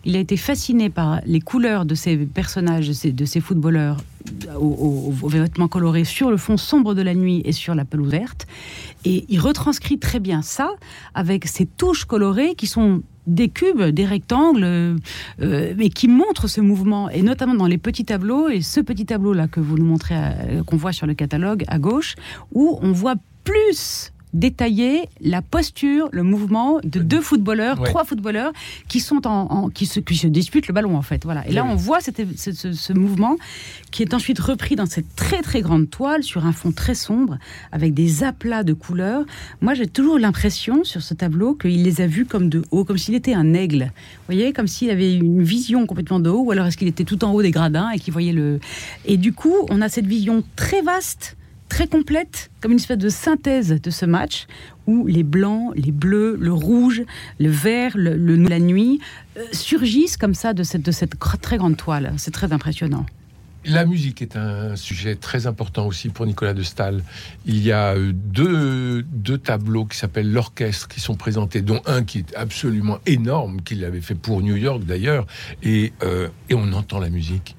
il 0.05 0.15
a 0.15 0.19
été 0.19 0.38
fasciné 0.38 0.89
par 0.89 1.21
les 1.25 1.41
couleurs 1.41 1.85
de 1.85 1.95
ces 1.95 2.17
personnages, 2.17 2.88
de 2.88 3.25
ces, 3.25 3.41
footballeurs 3.41 3.97
aux, 4.57 5.12
vêtements 5.27 5.67
colorés 5.67 6.05
sur 6.05 6.29
le 6.29 6.38
fond 6.38 6.57
sombre 6.57 6.93
de 6.93 7.01
la 7.01 7.15
nuit 7.15 7.41
et 7.45 7.51
sur 7.51 7.75
la 7.75 7.85
pelouse 7.85 8.12
verte. 8.12 8.47
Et 9.03 9.25
il 9.29 9.39
retranscrit 9.39 9.97
très 9.97 10.19
bien 10.19 10.41
ça 10.41 10.71
avec 11.13 11.47
ces 11.47 11.65
touches 11.65 12.05
colorées 12.05 12.55
qui 12.55 12.67
sont 12.67 13.01
des 13.27 13.50
cubes, 13.50 13.81
des 13.81 14.05
rectangles, 14.05 14.63
euh, 14.63 15.74
mais 15.75 15.89
qui 15.89 16.07
montrent 16.07 16.47
ce 16.47 16.62
mouvement, 16.62 17.09
et 17.09 17.24
notamment 17.24 17.55
dans 17.55 17.65
les 17.65 17.79
petits 17.79 18.05
tableaux, 18.05 18.50
et 18.50 18.62
ce 18.62 18.79
petit 18.79 19.07
tableau-là 19.07 19.47
que 19.47 19.59
vous 19.59 19.80
nous 19.80 19.86
montrez, 19.86 20.15
qu'on 20.67 20.77
voit 20.77 20.93
sur 20.93 21.08
le 21.08 21.15
catalogue 21.15 21.63
à 21.67 21.80
gauche, 21.80 22.15
où 22.53 22.77
on 22.84 22.91
voit 22.91 23.15
plus 23.43 24.13
détailler 24.36 25.08
la 25.21 25.41
posture, 25.41 26.10
le 26.12 26.21
mouvement 26.21 26.80
de 26.84 27.00
deux 27.00 27.21
footballeurs, 27.21 27.82
trois 27.82 28.04
footballeurs 28.04 28.52
qui 28.88 29.00
sont 29.00 29.26
en, 29.26 29.69
qui, 29.69 29.86
se, 29.86 30.00
qui 30.00 30.17
se 30.17 30.28
disputent 30.28 30.67
le 30.67 30.74
ballon 30.74 30.98
en 30.98 31.02
fait. 31.02 31.24
Voilà. 31.24 31.48
Et 31.48 31.54
là, 31.54 31.65
on 31.65 31.76
voit 31.76 32.02
cette, 32.02 32.21
ce, 32.38 32.93
mouvement 32.93 33.38
qui 33.91 34.04
est 34.04 34.13
ensuite 34.13 34.39
repris 34.39 34.76
dans 34.76 34.86
cette 34.86 35.15
très 35.15 35.41
très 35.41 35.62
grande 35.62 35.89
toile 35.89 36.21
sur 36.21 36.45
un 36.45 36.52
fond 36.52 36.71
très 36.71 36.95
sombre 36.95 37.38
avec 37.71 37.93
des 37.93 38.24
aplats 38.24 38.63
de 38.63 38.74
couleurs. 38.74 39.26
Moi, 39.62 39.74
j'ai 39.74 39.88
toujours 39.88 40.19
l'impression 40.19 40.84
sur 40.84 41.02
ce 41.02 41.13
tableau 41.13 41.56
qu'il 41.56 41.84
les 41.84 42.02
a 42.02 42.08
vus 42.08 42.26
comme 42.26 42.50
de 42.50 42.63
haut, 42.71 42.84
comme 42.84 42.98
s'il 42.98 43.15
était 43.15 43.34
un 43.34 43.54
aigle. 43.54 43.86
Vous 43.86 44.36
voyez, 44.36 44.52
comme 44.52 44.67
s'il 44.67 44.89
avait 44.89 45.15
une 45.15 45.43
vision 45.43 45.86
complètement 45.86 46.19
de 46.19 46.30
haut, 46.30 46.41
ou 46.41 46.52
alors 46.52 46.67
est-ce 46.67 46.78
qu'il 46.78 46.89
était 46.89 47.06
tout 47.06 47.24
en 47.24 47.32
haut 47.32 47.41
des 47.41 47.52
gradins 47.52 47.89
et 47.91 48.00
qu'il 48.00 48.12
voyait 48.12 48.34
le. 48.34 48.60
Et 49.06 49.17
du 49.17 49.32
coup, 49.32 49.56
on 49.69 49.82
a 49.82 49.88
cette 49.88 50.08
vision 50.08 50.43
très 50.56 50.82
vaste 50.82 51.38
très 51.69 51.88
complète, 51.88 52.51
comme 52.62 52.71
une 52.71 52.78
espèce 52.78 52.97
de 52.97 53.10
synthèse 53.10 53.82
de 53.82 53.89
ce 53.89 54.06
match, 54.06 54.47
où 54.88 55.08
les 55.08 55.23
blancs, 55.23 55.73
les 55.75 55.91
bleus, 55.91 56.38
le 56.39 56.54
rouge, 56.54 57.04
le 57.39 57.49
vert, 57.49 57.93
le, 57.95 58.15
la 58.36 58.60
nuit, 58.60 58.99
euh, 59.38 59.43
surgissent 59.51 60.17
comme 60.17 60.34
ça 60.34 60.54
de 60.54 60.63
cette, 60.63 60.84
de 60.84 60.91
cette 60.91 61.19
très 61.41 61.58
grande 61.58 61.78
toile. 61.78 62.13
C'est 62.17 62.32
très 62.32 62.54
impressionnant. 62.54 63.06
La 63.67 63.86
musique 63.86 64.21
est 64.21 64.36
un 64.36 64.75
sujet 64.75 65.15
très 65.15 65.47
important 65.47 65.88
aussi 65.88 66.10
pour 66.10 66.28
Nicolas 66.28 66.54
de 66.54 66.62
Stahl. 66.62 67.01
Il 67.47 67.63
y 67.63 67.71
a 67.71 67.95
euh, 67.95 68.12
deux, 68.13 69.01
deux 69.01 69.39
tableaux 69.39 69.86
qui 69.86 69.97
s'appellent 69.97 70.32
l'orchestre 70.32 70.88
qui 70.88 70.99
sont 70.99 71.15
présentés, 71.15 71.62
dont 71.62 71.82
un 71.88 72.04
qui 72.04 72.19
est 72.19 72.36
absolument 72.36 72.99
énorme, 73.08 73.62
qu'il 73.62 73.84
avait 73.84 74.01
fait 74.01 74.13
pour 74.13 74.43
New 74.43 74.56
York 74.56 74.84
d'ailleurs, 74.84 75.25
et, 75.63 75.93
euh, 76.04 76.28
et 76.49 76.54
on 76.54 76.73
entend 76.73 76.99
la 76.99 77.10
musique. 77.10 77.56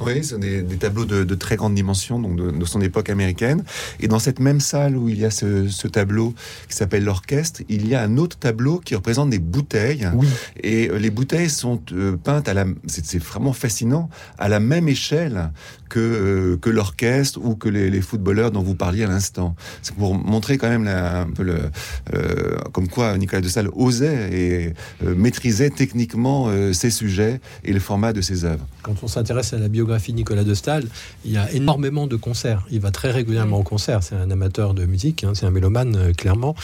Oui, 0.00 0.22
ce 0.22 0.34
sont 0.34 0.38
des, 0.38 0.62
tableaux 0.78 1.04
de, 1.04 1.34
très 1.34 1.56
grande 1.56 1.74
dimension, 1.74 2.18
donc 2.18 2.36
de, 2.36 2.64
son 2.64 2.80
époque 2.80 3.10
américaine. 3.10 3.64
Et 4.00 4.08
dans 4.08 4.18
cette 4.18 4.40
même 4.40 4.60
salle 4.60 4.96
où 4.96 5.08
il 5.08 5.18
y 5.18 5.24
a 5.24 5.30
ce, 5.30 5.88
tableau 5.88 6.34
qui 6.68 6.76
s'appelle 6.76 7.04
l'orchestre, 7.04 7.62
il 7.68 7.88
y 7.88 7.94
a 7.94 8.02
un 8.02 8.16
autre 8.18 8.38
tableau 8.38 8.78
qui 8.78 8.94
représente 8.94 9.30
des 9.30 9.38
bouteilles. 9.38 10.08
Oui. 10.14 10.26
Et 10.62 10.90
euh, 10.90 10.98
les 10.98 11.10
bouteilles 11.10 11.50
sont 11.50 11.80
euh, 11.92 12.16
peintes 12.16 12.48
à 12.48 12.54
la, 12.54 12.66
c'est 12.86 13.18
vraiment 13.18 13.52
fascinant, 13.52 14.10
à 14.38 14.48
la 14.48 14.60
même 14.60 14.88
échelle 14.88 15.50
que, 15.88 15.98
euh, 15.98 16.56
que 16.58 16.70
l'orchestre 16.70 17.40
ou 17.42 17.54
que 17.56 17.68
les, 17.68 17.98
footballeurs 18.00 18.50
dont 18.50 18.62
vous 18.62 18.74
parliez 18.74 19.04
à 19.04 19.08
l'instant. 19.08 19.56
C'est 19.82 19.94
pour 19.94 20.14
montrer 20.14 20.56
quand 20.56 20.68
même 20.68 20.86
un 20.86 21.26
peu 21.26 21.42
le, 21.42 21.58
comme 22.72 22.88
quoi 22.88 23.16
Nicolas 23.18 23.42
de 23.42 23.48
Salle 23.48 23.68
osait 23.74 24.30
et 24.32 24.74
maîtrisait 25.04 25.70
techniquement 25.70 26.48
ses 26.72 26.90
sujets 26.90 27.40
et 27.64 27.72
le 27.72 27.80
format 27.80 28.12
de 28.12 28.20
ses 28.20 28.44
œuvres. 28.44 28.64
Quand 28.82 28.94
on 29.02 29.08
s'intéresse 29.08 29.52
à 29.52 29.58
la 29.58 29.68
biographie 29.68 29.87
Nicolas 30.12 30.44
de 30.44 30.54
Stahl, 30.54 30.84
il 31.24 31.32
y 31.32 31.36
a 31.36 31.50
énormément 31.52 32.06
de 32.06 32.16
concerts. 32.16 32.64
Il 32.70 32.80
va 32.80 32.90
très 32.90 33.10
régulièrement 33.10 33.58
au 33.58 33.62
concert. 33.62 34.02
C'est 34.02 34.14
un 34.14 34.30
amateur 34.30 34.74
de 34.74 34.86
musique, 34.86 35.24
hein, 35.24 35.32
c'est 35.34 35.46
un 35.46 35.50
mélomane, 35.50 35.96
euh, 35.96 36.12
clairement. 36.12 36.54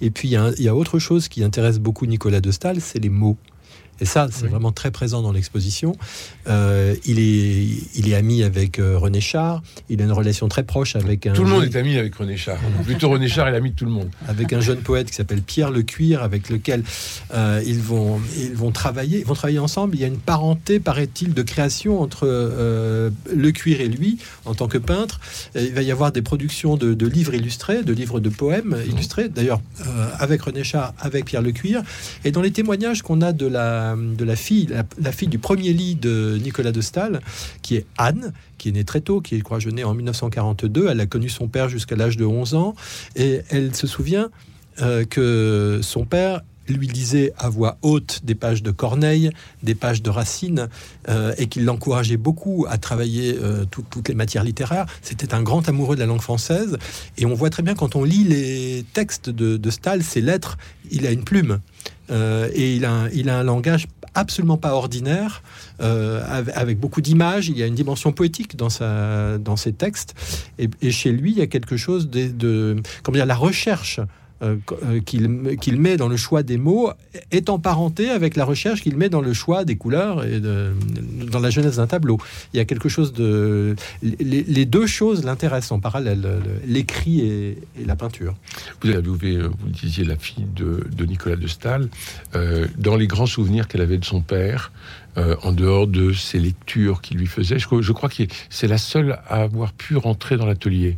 Et 0.00 0.10
puis, 0.10 0.28
il 0.28 0.62
y, 0.62 0.68
a, 0.68 0.74
autre 0.74 0.98
chose 0.98 1.28
qui 1.28 1.44
intéresse 1.44 1.78
beaucoup 1.78 2.06
Nicolas 2.06 2.40
de 2.40 2.50
Stahl, 2.50 2.80
c'est 2.80 2.98
les 2.98 3.08
mots. 3.08 3.36
Et 4.00 4.04
ça, 4.04 4.28
c'est 4.30 4.46
vraiment 4.46 4.72
très 4.72 4.90
présent 4.90 5.22
dans 5.22 5.32
l'exposition. 5.32 5.96
Euh, 6.48 6.94
il, 7.04 7.18
est, 7.18 7.66
il 7.94 8.08
est 8.08 8.14
ami 8.14 8.42
avec 8.42 8.78
euh, 8.78 8.98
René 8.98 9.20
Char. 9.20 9.62
Il 9.88 10.00
a 10.02 10.04
une 10.04 10.12
relation 10.12 10.48
très 10.48 10.64
proche 10.64 10.96
avec 10.96 11.26
un. 11.26 11.32
Tout 11.32 11.44
le 11.44 11.50
monde 11.50 11.64
est 11.64 11.76
ami 11.76 11.96
avec 11.96 12.14
René 12.14 12.36
Char. 12.36 12.58
Plutôt 12.84 13.08
René 13.08 13.28
Char 13.28 13.48
est 13.48 13.52
l'ami 13.52 13.70
de 13.70 13.76
tout 13.76 13.84
le 13.84 13.92
monde. 13.92 14.10
Avec 14.26 14.52
un 14.52 14.60
jeune 14.60 14.80
poète 14.80 15.08
qui 15.08 15.14
s'appelle 15.14 15.42
Pierre 15.42 15.70
Le 15.70 15.82
Cuir, 15.82 16.22
avec 16.22 16.50
lequel 16.50 16.82
euh, 17.34 17.62
ils, 17.64 17.80
vont, 17.80 18.20
ils 18.38 18.54
vont 18.54 18.72
travailler. 18.72 19.20
Ils 19.20 19.26
vont 19.26 19.34
travailler 19.34 19.60
ensemble. 19.60 19.94
Il 19.94 20.00
y 20.00 20.04
a 20.04 20.08
une 20.08 20.18
parenté, 20.18 20.80
paraît-il, 20.80 21.32
de 21.32 21.42
création 21.42 22.00
entre 22.00 22.26
Le 22.26 23.50
Cuir 23.52 23.80
et 23.80 23.88
lui 23.88 24.18
en 24.44 24.54
tant 24.54 24.68
que 24.68 24.78
peintre. 24.78 25.20
il 25.54 25.72
va 25.72 25.82
y 25.82 25.92
avoir 25.92 26.12
des 26.12 26.22
productions 26.22 26.76
de, 26.76 26.94
de, 26.94 27.06
livres 27.06 27.34
illustrés, 27.34 27.82
de 27.82 27.92
livres 27.92 28.20
de 28.20 28.28
poèmes 28.28 28.76
illustrés. 28.88 29.28
D'ailleurs, 29.28 29.60
avec 30.18 30.42
René 30.42 30.64
Char, 30.64 30.94
avec 30.98 31.26
Pierre 31.26 31.42
Le 31.42 31.52
Cuir. 31.52 31.82
Et 32.24 32.32
dans 32.32 32.42
les 32.42 32.50
témoignages 32.50 33.02
qu'on 33.02 33.20
a 33.20 33.32
de 33.32 33.46
la 33.46 33.83
la, 33.84 33.96
de 33.96 34.24
la 34.24 34.36
fille, 34.36 34.68
la, 35.00 35.12
fille 35.12 35.28
du 35.28 35.38
premier 35.38 35.72
lit 35.72 35.94
de 35.94 36.38
Nicolas 36.42 36.72
de 36.72 36.80
Stahl, 36.80 37.20
qui 37.62 37.76
est 37.76 37.86
Anne, 37.98 38.32
qui 38.58 38.68
est 38.68 38.72
née 38.72 38.84
très 38.84 39.00
tôt, 39.00 39.20
qui 39.20 39.34
est, 39.34 39.38
je 39.38 39.44
crois, 39.44 39.58
née 39.58 39.84
en 39.84 39.94
1942. 39.94 40.88
Elle 40.90 41.00
a 41.00 41.06
connu 41.06 41.28
son 41.28 41.48
père 41.48 41.68
jusqu'à 41.68 41.96
l'âge 41.96 42.16
de 42.16 42.24
11 42.24 42.54
ans. 42.54 42.74
Et 43.16 43.42
elle 43.50 43.74
se 43.74 43.86
souvient 43.86 44.30
euh, 44.80 45.04
que 45.04 45.80
son 45.82 46.04
père 46.04 46.42
lui 46.68 46.86
lisait 46.86 47.32
à 47.38 47.48
voix 47.48 47.76
haute 47.82 48.20
des 48.24 48.34
pages 48.34 48.62
de 48.62 48.70
Corneille, 48.70 49.30
des 49.62 49.74
pages 49.74 50.02
de 50.02 50.10
Racine, 50.10 50.68
euh, 51.08 51.34
et 51.36 51.46
qu'il 51.46 51.64
l'encourageait 51.64 52.16
beaucoup 52.16 52.66
à 52.68 52.78
travailler 52.78 53.36
euh, 53.38 53.64
toutes 53.70 54.08
les 54.08 54.14
matières 54.14 54.44
littéraires. 54.44 54.86
C'était 55.02 55.34
un 55.34 55.42
grand 55.42 55.68
amoureux 55.68 55.94
de 55.94 56.00
la 56.00 56.06
langue 56.06 56.22
française, 56.22 56.78
et 57.18 57.26
on 57.26 57.34
voit 57.34 57.50
très 57.50 57.62
bien 57.62 57.74
quand 57.74 57.96
on 57.96 58.04
lit 58.04 58.24
les 58.24 58.84
textes 58.94 59.30
de, 59.30 59.56
de 59.56 59.70
Stahl, 59.70 60.02
ses 60.02 60.20
lettres, 60.20 60.56
il 60.90 61.06
a 61.06 61.10
une 61.10 61.24
plume. 61.24 61.60
Euh, 62.10 62.48
et 62.52 62.74
il 62.74 62.84
a, 62.84 63.36
un 63.36 63.42
langage 63.42 63.86
absolument 64.14 64.56
pas 64.56 64.74
ordinaire, 64.74 65.42
avec, 65.80 66.78
beaucoup 66.78 67.00
d'images. 67.00 67.48
Il 67.48 67.58
y 67.58 67.62
a 67.62 67.66
une 67.66 67.74
dimension 67.74 68.12
poétique 68.12 68.56
dans 68.56 68.68
ses 69.56 69.72
textes. 69.72 70.14
Et, 70.58 70.90
chez 70.90 71.12
lui, 71.12 71.32
il 71.32 71.38
y 71.38 71.42
a 71.42 71.46
quelque 71.46 71.76
chose 71.76 72.08
de, 72.08 72.28
de 72.28 72.76
comment 73.02 73.16
dire, 73.16 73.26
la 73.26 73.34
recherche 73.34 74.00
euh, 74.44 74.56
euh, 74.84 75.00
qu'il 75.00 75.80
met 75.80 75.96
dans 75.96 76.08
le 76.08 76.16
choix 76.16 76.42
des 76.42 76.58
mots 76.58 76.90
est 77.30 77.48
emparenté 77.48 78.10
avec 78.10 78.36
la 78.36 78.44
recherche 78.44 78.82
qu'il 78.82 78.96
met 78.96 79.08
dans 79.08 79.20
le 79.20 79.32
choix 79.32 79.64
des 79.64 79.76
couleurs 79.76 80.24
et 80.24 80.40
dans 80.40 81.40
la 81.40 81.50
jeunesse 81.50 81.76
d'un 81.76 81.86
tableau. 81.86 82.18
Il 82.52 82.58
y 82.58 82.60
a 82.60 82.64
quelque 82.64 82.88
chose 82.88 83.12
de... 83.12 83.74
Les, 84.02 84.64
deux 84.66 84.86
choses 84.86 85.24
l'intéressent 85.24 85.72
en 85.72 85.80
parallèle, 85.80 86.26
l'écrit 86.66 87.20
et, 87.20 87.58
la 87.84 87.96
peinture. 87.96 88.34
Vous 88.82 88.90
avez 88.90 89.02
loué, 89.02 89.36
euh, 89.36 89.48
vous 89.58 89.68
disiez, 89.68 90.04
la 90.04 90.16
fille 90.16 90.46
de, 90.54 91.04
Nicolas 91.04 91.36
de 91.36 91.46
Stahl, 91.46 91.88
dans 92.78 92.96
les 92.96 93.06
grands 93.06 93.26
souvenirs 93.26 93.68
qu'elle 93.68 93.82
avait 93.82 93.98
de 93.98 94.04
son 94.04 94.20
père, 94.20 94.72
en 95.16 95.52
dehors 95.52 95.86
de 95.86 96.12
ses 96.12 96.40
lectures 96.40 97.00
qu'il 97.00 97.18
lui 97.18 97.26
faisait. 97.26 97.58
Je 97.58 97.92
crois 97.92 98.08
que 98.08 98.24
c'est 98.50 98.66
la 98.66 98.78
seule 98.78 99.12
à 99.28 99.42
avoir 99.42 99.72
pu 99.72 99.96
rentrer 99.96 100.36
dans 100.36 100.46
l'atelier. 100.46 100.96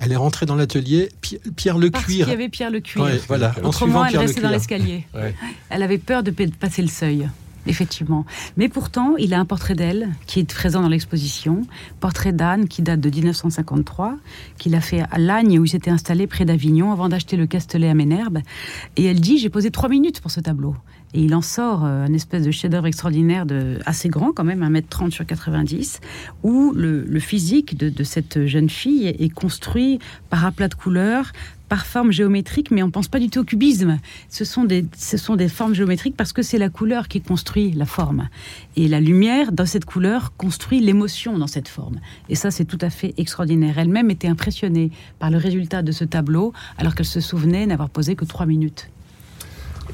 Elle 0.00 0.12
est 0.12 0.16
rentrée 0.16 0.46
dans 0.46 0.56
l'atelier. 0.56 1.10
Pierre 1.56 1.78
le 1.78 1.90
Parce 1.90 2.04
Cuir. 2.04 2.26
qu'il 2.26 2.32
y 2.32 2.34
avait 2.34 2.48
Pierre 2.48 2.70
le 2.70 2.80
Cuir. 2.80 3.06
voilà. 3.28 3.54
Autrement, 3.62 4.04
elle 4.04 4.16
restait 4.18 4.40
dans 4.40 4.50
l'escalier. 4.50 5.06
Elle 5.70 5.82
avait 5.82 5.98
peur 5.98 6.22
de 6.22 6.30
passer 6.30 6.82
le 6.82 6.88
seuil. 6.88 7.28
Effectivement. 7.66 8.24
Mais 8.56 8.68
pourtant, 8.68 9.16
il 9.18 9.34
a 9.34 9.38
un 9.38 9.44
portrait 9.44 9.74
d'elle 9.74 10.08
qui 10.26 10.40
est 10.40 10.50
présent 10.50 10.80
dans 10.80 10.88
l'exposition. 10.88 11.66
Portrait 12.00 12.32
d'Anne 12.32 12.66
qui 12.66 12.80
date 12.80 13.00
de 13.00 13.10
1953, 13.10 14.16
qu'il 14.56 14.74
a 14.74 14.80
fait 14.80 15.02
à 15.10 15.18
Lagne 15.18 15.58
où 15.58 15.64
il 15.66 15.68
s'était 15.68 15.90
installé 15.90 16.26
près 16.26 16.46
d'Avignon 16.46 16.92
avant 16.92 17.10
d'acheter 17.10 17.36
le 17.36 17.46
Castellet 17.46 17.90
à 17.90 17.94
Ménherbe. 17.94 18.38
Et 18.96 19.04
elle 19.04 19.20
dit 19.20 19.38
J'ai 19.38 19.50
posé 19.50 19.70
trois 19.70 19.90
minutes 19.90 20.22
pour 20.22 20.30
ce 20.30 20.40
tableau. 20.40 20.74
Et 21.14 21.22
il 21.22 21.34
en 21.34 21.42
sort 21.42 21.84
euh, 21.84 22.04
un 22.04 22.12
espèce 22.12 22.44
de 22.44 22.50
chef-d'œuvre 22.50 22.86
extraordinaire, 22.86 23.46
de, 23.46 23.78
assez 23.86 24.08
grand 24.08 24.32
quand 24.32 24.44
même, 24.44 24.62
1m30 24.62 25.10
sur 25.10 25.24
90, 25.24 26.00
où 26.42 26.72
le, 26.74 27.18
physique 27.18 27.76
de, 27.76 28.04
cette 28.04 28.46
jeune 28.46 28.68
fille 28.68 29.06
est 29.06 29.32
construit 29.32 29.98
par 30.30 30.44
un 30.44 30.52
plat 30.52 30.68
de 30.68 30.74
couleurs, 30.74 31.32
par 31.68 31.84
forme 31.86 32.12
géométrique, 32.12 32.70
mais 32.70 32.82
on 32.82 32.86
ne 32.86 32.90
pense 32.90 33.08
pas 33.08 33.18
du 33.18 33.28
tout 33.28 33.40
au 33.40 33.44
cubisme. 33.44 33.98
Ce 34.30 34.44
sont 34.44 34.64
des, 34.64 34.86
ce 34.96 35.16
sont 35.16 35.36
des 35.36 35.48
formes 35.48 35.74
géométriques 35.74 36.16
parce 36.16 36.32
que 36.32 36.42
c'est 36.42 36.58
la 36.58 36.70
couleur 36.70 37.08
qui 37.08 37.20
construit 37.20 37.72
la 37.72 37.84
forme. 37.84 38.28
Et 38.76 38.88
la 38.88 39.00
lumière, 39.00 39.52
dans 39.52 39.66
cette 39.66 39.84
couleur, 39.84 40.32
construit 40.36 40.80
l'émotion 40.80 41.38
dans 41.38 41.46
cette 41.46 41.68
forme. 41.68 42.00
Et 42.28 42.34
ça, 42.34 42.50
c'est 42.50 42.64
tout 42.64 42.78
à 42.80 42.90
fait 42.90 43.12
extraordinaire. 43.18 43.78
Elle-même 43.78 44.10
était 44.10 44.28
impressionnée 44.28 44.90
par 45.18 45.30
le 45.30 45.36
résultat 45.36 45.82
de 45.82 45.92
ce 45.92 46.04
tableau, 46.04 46.52
alors 46.78 46.94
qu'elle 46.94 47.06
se 47.06 47.20
souvenait 47.20 47.66
n'avoir 47.66 47.90
posé 47.90 48.16
que 48.16 48.24
trois 48.24 48.46
minutes. 48.46 48.88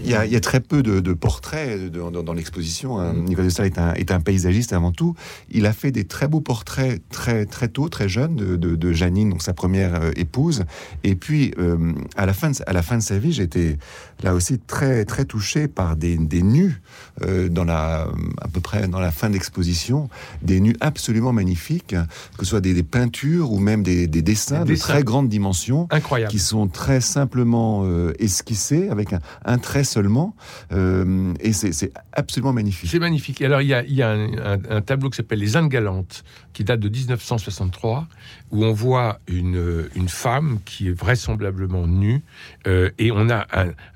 Il 0.00 0.10
y, 0.10 0.14
a, 0.14 0.40
très 0.40 0.60
peu 0.60 0.82
de, 0.82 1.12
portraits 1.12 1.90
dans, 1.90 2.32
l'exposition. 2.32 2.98
Hein. 2.98 3.12
Mm. 3.14 3.24
Nicolas 3.24 3.46
de 3.46 3.52
Stahl 3.52 3.70
est 3.96 4.10
un, 4.10 4.20
paysagiste 4.20 4.72
avant 4.72 4.92
tout. 4.92 5.14
Il 5.50 5.66
a 5.66 5.72
fait 5.72 5.90
des 5.90 6.04
très 6.04 6.28
beaux 6.28 6.40
portraits 6.40 7.02
très, 7.10 7.46
très 7.46 7.68
tôt, 7.68 7.88
très 7.88 8.08
jeune, 8.08 8.36
de, 8.36 8.92
Janine, 8.92 9.30
donc 9.30 9.42
sa 9.42 9.54
première 9.54 9.94
euh, 9.94 10.10
épouse. 10.16 10.64
Et 11.02 11.14
puis, 11.14 11.52
euh, 11.58 11.92
à, 12.16 12.26
la 12.26 12.32
fin 12.32 12.50
de, 12.50 12.56
à 12.66 12.72
la 12.72 12.82
fin 12.82 12.96
de 12.96 13.02
sa 13.02 13.18
vie, 13.18 13.32
j'étais 13.32 13.78
là 14.22 14.34
aussi 14.34 14.58
très, 14.58 15.04
très 15.04 15.24
touché 15.24 15.68
par 15.68 15.96
des, 15.96 16.16
nus 16.18 16.80
euh, 17.22 17.48
dans 17.48 17.64
la, 17.64 18.08
à 18.40 18.48
peu 18.52 18.60
près 18.60 18.86
dans 18.88 19.00
la 19.00 19.10
fin 19.10 19.30
d'exposition, 19.30 20.08
des 20.42 20.60
nus 20.60 20.76
absolument 20.80 21.32
magnifiques, 21.32 21.94
que 22.38 22.44
ce 22.44 22.50
soit 22.50 22.60
des, 22.60 22.82
peintures 22.82 23.52
ou 23.52 23.58
même 23.58 23.82
des, 23.82 24.06
dessins 24.06 24.64
de 24.64 24.74
très 24.74 25.02
grande 25.02 25.28
dimension, 25.28 25.86
Incroyable. 25.90 26.30
qui 26.30 26.38
sont 26.38 26.68
très 26.68 27.00
simplement 27.00 27.86
esquissés 28.18 28.88
avec 28.88 29.12
un, 29.12 29.20
un 29.44 29.58
trait 29.58 29.83
seulement. 29.84 30.34
Euh, 30.72 31.34
et 31.40 31.52
c'est 31.52 31.92
absolument 32.12 32.52
magnifique. 32.52 32.90
C'est 32.90 32.98
magnifique. 32.98 33.40
alors, 33.42 33.62
il 33.62 33.68
y 33.68 34.02
a, 34.02 34.10
un, 34.10 34.80
tableau 34.80 35.10
qui 35.10 35.16
s'appelle 35.16 35.38
Les 35.38 35.56
Indes 35.56 35.68
galantes, 35.68 36.24
qui 36.52 36.64
date 36.64 36.80
de 36.80 36.88
1963, 36.88 38.06
où 38.50 38.64
on 38.64 38.72
voit 38.72 39.20
une, 39.26 39.88
femme 40.08 40.58
qui 40.64 40.88
est 40.88 40.92
vraisemblablement 40.92 41.86
nue, 41.86 42.22
euh, 42.66 42.90
et 42.98 43.10
on 43.10 43.28
a 43.30 43.46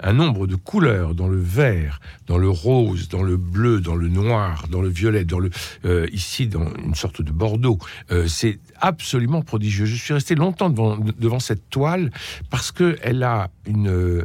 un, 0.01 0.13
nombre 0.13 0.47
de 0.47 0.57
couleurs 0.57 1.15
dans 1.15 1.29
le 1.29 1.39
vert, 1.39 2.01
dans 2.27 2.39
le 2.39 2.49
rose, 2.49 3.09
dans 3.09 3.23
le 3.23 3.37
bleu, 3.37 3.81
dans 3.81 3.95
le 3.95 4.09
noir, 4.09 4.67
dans 4.71 4.83
le 4.83 4.89
violet, 4.89 5.25
dans 5.25 5.39
le 5.39 5.51
euh, 5.85 6.09
ici 6.13 6.49
dans 6.49 6.67
une 6.85 6.95
sorte 6.95 7.23
de 7.23 7.31
bordeaux. 7.31 7.79
c'est 8.27 8.59
absolument 8.81 9.43
prodigieux. 9.43 9.87
Je 9.87 9.95
suis 9.95 10.15
resté 10.15 10.35
longtemps 10.35 10.71
devant, 10.71 11.41
cette 11.41 11.71
toile 11.71 12.11
parce 12.51 12.73
que 12.73 12.99
elle 13.03 13.23
a 13.23 13.51
une 13.67 14.25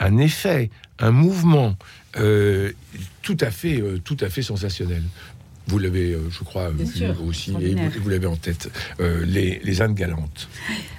un 0.00 0.18
effet, 0.18 0.70
un 0.98 1.10
mouvement 1.10 1.76
euh, 2.16 2.72
tout 3.22 3.36
à 3.40 3.50
fait, 3.50 3.80
euh, 3.80 3.98
tout 4.04 4.16
à 4.20 4.28
fait 4.28 4.42
sensationnel. 4.42 5.02
Vous 5.66 5.78
l'avez, 5.78 6.12
euh, 6.12 6.30
je 6.30 6.44
crois, 6.44 6.70
vu 6.70 6.84
aussi, 7.26 7.52
et 7.60 7.74
vous, 8.00 8.08
l'avez 8.08 8.26
en 8.26 8.36
tête, 8.36 8.70
les, 8.98 9.60
les 9.62 9.82
Indes 9.82 9.94
galantes. 9.94 10.48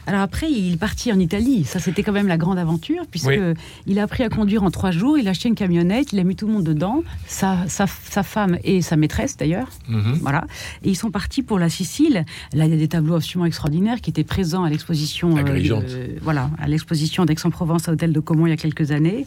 Alors 0.07 0.21
après, 0.21 0.51
il 0.51 0.73
est 0.73 0.77
parti 0.77 1.11
en 1.11 1.19
Italie. 1.19 1.63
Ça, 1.63 1.79
c'était 1.79 2.03
quand 2.03 2.11
même 2.11 2.27
la 2.27 2.37
grande 2.37 2.59
aventure, 2.59 3.03
puisque 3.09 3.39
il 3.87 3.99
a 3.99 4.03
appris 4.03 4.23
à 4.23 4.29
conduire 4.29 4.63
en 4.63 4.71
trois 4.71 4.91
jours. 4.91 5.17
Il 5.17 5.27
a 5.27 5.31
acheté 5.31 5.49
une 5.49 5.55
camionnette, 5.55 6.13
il 6.13 6.19
a 6.19 6.23
mis 6.23 6.35
tout 6.35 6.47
le 6.47 6.53
monde 6.53 6.63
dedans, 6.63 7.03
sa, 7.27 7.67
sa, 7.67 7.87
femme 7.87 8.57
et 8.63 8.81
sa 8.81 8.95
maîtresse 8.97 9.37
d'ailleurs. 9.37 9.69
Mhm. 9.87 10.19
Voilà. 10.21 10.45
Et 10.83 10.89
ils 10.89 10.95
sont 10.95 11.11
partis 11.11 11.41
pour 11.41 11.59
la 11.59 11.69
Sicile. 11.69 12.25
Là, 12.53 12.65
il 12.65 12.71
y 12.71 12.73
a 12.73 12.77
des 12.77 12.87
tableaux 12.87 13.15
absolument 13.15 13.45
extraordinaires 13.45 13.99
qui 14.01 14.09
étaient 14.09 14.23
présents 14.23 14.63
à 14.63 14.69
l'exposition. 14.69 15.35
Euh, 15.37 16.07
voilà, 16.21 16.49
à 16.59 16.67
l'exposition 16.67 17.25
d'Aix-en-Provence 17.25 17.89
à 17.89 17.91
Hôtel 17.91 18.13
de 18.13 18.19
Caumont 18.19 18.45
il 18.45 18.51
y 18.51 18.53
a 18.53 18.57
quelques 18.57 18.91
années. 18.91 19.25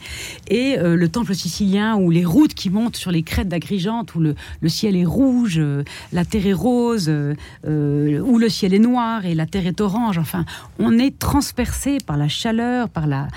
Et 0.48 0.78
euh, 0.78 0.96
le 0.96 1.08
temple 1.08 1.34
sicilien, 1.34 1.96
où 1.96 2.10
les 2.10 2.24
routes 2.24 2.54
qui 2.54 2.70
montent 2.70 2.96
sur 2.96 3.10
les 3.10 3.22
crêtes 3.22 3.48
d'Agrigente, 3.48 4.14
où 4.14 4.20
le, 4.20 4.34
le, 4.60 4.68
ciel 4.68 4.96
est 4.96 5.04
rouge, 5.04 5.27
euh, 5.58 5.84
la 6.12 6.24
terre 6.24 6.46
est 6.46 6.52
rose, 6.52 7.08
où 7.08 8.38
le 8.38 8.48
ciel 8.48 8.74
est 8.74 8.78
noir 8.78 9.26
et 9.26 9.34
la 9.34 9.46
terre 9.46 9.66
est 9.66 9.80
orange. 9.80 10.18
Enfin, 10.18 10.44
on 10.78 10.98
est 10.98 11.18
transpercé 11.18 11.98
par 12.04 12.16
la 12.16 12.28
chaleur, 12.28 12.88
par 12.88 13.06
la, 13.06 13.28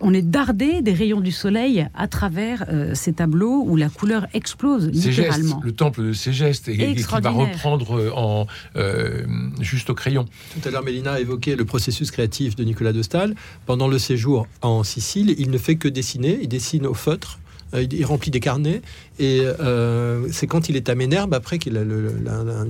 on 0.00 0.14
est 0.14 0.22
dardé 0.22 0.82
des 0.82 0.92
rayons 0.92 1.20
du 1.20 1.32
soleil 1.32 1.86
à 1.94 2.08
travers 2.08 2.64
euh, 2.68 2.94
ces 2.94 3.12
tableaux 3.12 3.64
où 3.66 3.76
la 3.76 3.88
couleur 3.88 4.26
explose 4.34 4.88
littéralement. 4.88 5.60
le 5.64 5.72
temple 5.72 6.02
de 6.02 6.12
ces 6.12 6.32
gestes 6.32 6.68
et, 6.68 6.94
qui 6.94 7.02
va 7.02 7.30
reprendre 7.30 7.98
euh, 7.98 8.10
en 8.14 8.46
euh, 8.76 9.26
juste 9.60 9.90
au 9.90 9.94
crayon. 9.94 10.26
Tout 10.54 10.68
à 10.68 10.70
l'heure, 10.70 10.84
Mélina 10.84 11.12
a 11.12 11.20
évoqué 11.20 11.56
le 11.56 11.64
processus 11.64 12.10
créatif 12.10 12.56
de 12.56 12.64
Nicolas 12.64 12.92
de 12.92 13.02
Stahl. 13.02 13.34
Pendant 13.66 13.88
le 13.88 13.98
séjour 13.98 14.46
en 14.62 14.82
Sicile, 14.84 15.34
il 15.38 15.50
ne 15.50 15.58
fait 15.58 15.76
que 15.76 15.88
dessiner. 15.88 16.38
Il 16.42 16.48
dessine 16.48 16.86
au 16.86 16.94
feutre. 16.94 17.38
Il 17.74 18.04
remplit 18.06 18.30
des 18.30 18.40
carnets 18.40 18.80
et 19.18 19.40
euh, 19.42 20.28
c'est 20.30 20.46
quand 20.46 20.68
il 20.68 20.76
est 20.76 20.88
à 20.88 20.94
Ménherbe, 20.94 21.34
après 21.34 21.58
qu'il 21.58 21.76
a 21.76 21.84
le, 21.84 22.14
un, 22.28 22.66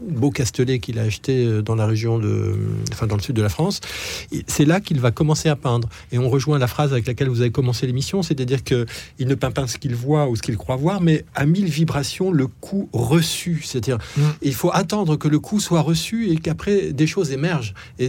beau 0.00 0.30
castelet 0.30 0.78
qu'il 0.78 0.98
a 0.98 1.02
acheté 1.02 1.44
euh, 1.44 1.62
dans 1.62 1.74
la 1.74 1.86
région 1.86 2.18
de, 2.18 2.54
enfin 2.92 3.06
dans 3.06 3.16
le 3.16 3.22
sud 3.22 3.36
de 3.36 3.42
la 3.42 3.48
France, 3.48 3.80
c'est 4.46 4.64
là 4.64 4.80
qu'il 4.80 5.00
va 5.00 5.10
commencer 5.10 5.48
à 5.48 5.56
peindre. 5.56 5.88
Et 6.12 6.18
on 6.18 6.28
rejoint 6.28 6.58
la 6.58 6.66
phrase 6.66 6.92
avec 6.92 7.06
laquelle 7.06 7.28
vous 7.28 7.40
avez 7.40 7.50
commencé 7.50 7.86
l'émission, 7.86 8.22
c'est-à-dire 8.22 8.64
que 8.64 8.86
il 9.18 9.28
ne 9.28 9.34
peint 9.34 9.50
pas 9.50 9.66
ce 9.66 9.78
qu'il 9.78 9.94
voit 9.94 10.28
ou 10.28 10.36
ce 10.36 10.42
qu'il 10.42 10.56
croit 10.56 10.76
voir, 10.76 11.00
mais 11.00 11.24
à 11.34 11.46
mille 11.46 11.66
vibrations 11.66 12.30
le 12.30 12.46
coup 12.46 12.88
reçu. 12.92 13.62
C'est-à-dire, 13.64 13.98
mmh. 14.16 14.22
il 14.42 14.54
faut 14.54 14.70
attendre 14.72 15.16
que 15.16 15.28
le 15.28 15.38
coup 15.38 15.60
soit 15.60 15.80
reçu 15.80 16.30
et 16.30 16.36
qu'après 16.36 16.92
des 16.92 17.06
choses 17.06 17.30
émergent 17.32 17.74
et, 17.98 18.06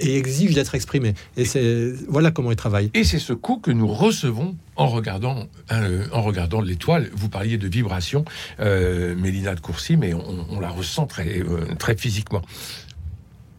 et 0.00 0.16
exigent 0.16 0.54
d'être 0.54 0.74
exprimées. 0.74 1.14
Et 1.36 1.44
c'est 1.44 1.92
voilà 2.08 2.30
comment 2.30 2.50
il 2.50 2.56
travaille. 2.56 2.90
Et 2.94 3.04
c'est 3.04 3.18
ce 3.18 3.32
coup 3.32 3.58
que 3.58 3.70
nous 3.70 3.88
recevons 3.88 4.56
en 4.76 4.88
regardant, 4.88 5.46
euh, 5.72 6.06
en 6.12 6.22
regardant 6.22 6.60
l'étoile 6.60 7.10
vous 7.16 7.28
parliez 7.28 7.58
de 7.58 7.66
vibration, 7.66 8.24
euh, 8.60 9.14
Mélina 9.16 9.54
de 9.54 9.60
Courcy, 9.60 9.96
mais 9.96 10.14
on, 10.14 10.60
la 10.60 10.68
ressent 10.68 11.06
très, 11.06 11.40
euh, 11.40 11.74
très 11.78 11.96
physiquement. 11.96 12.42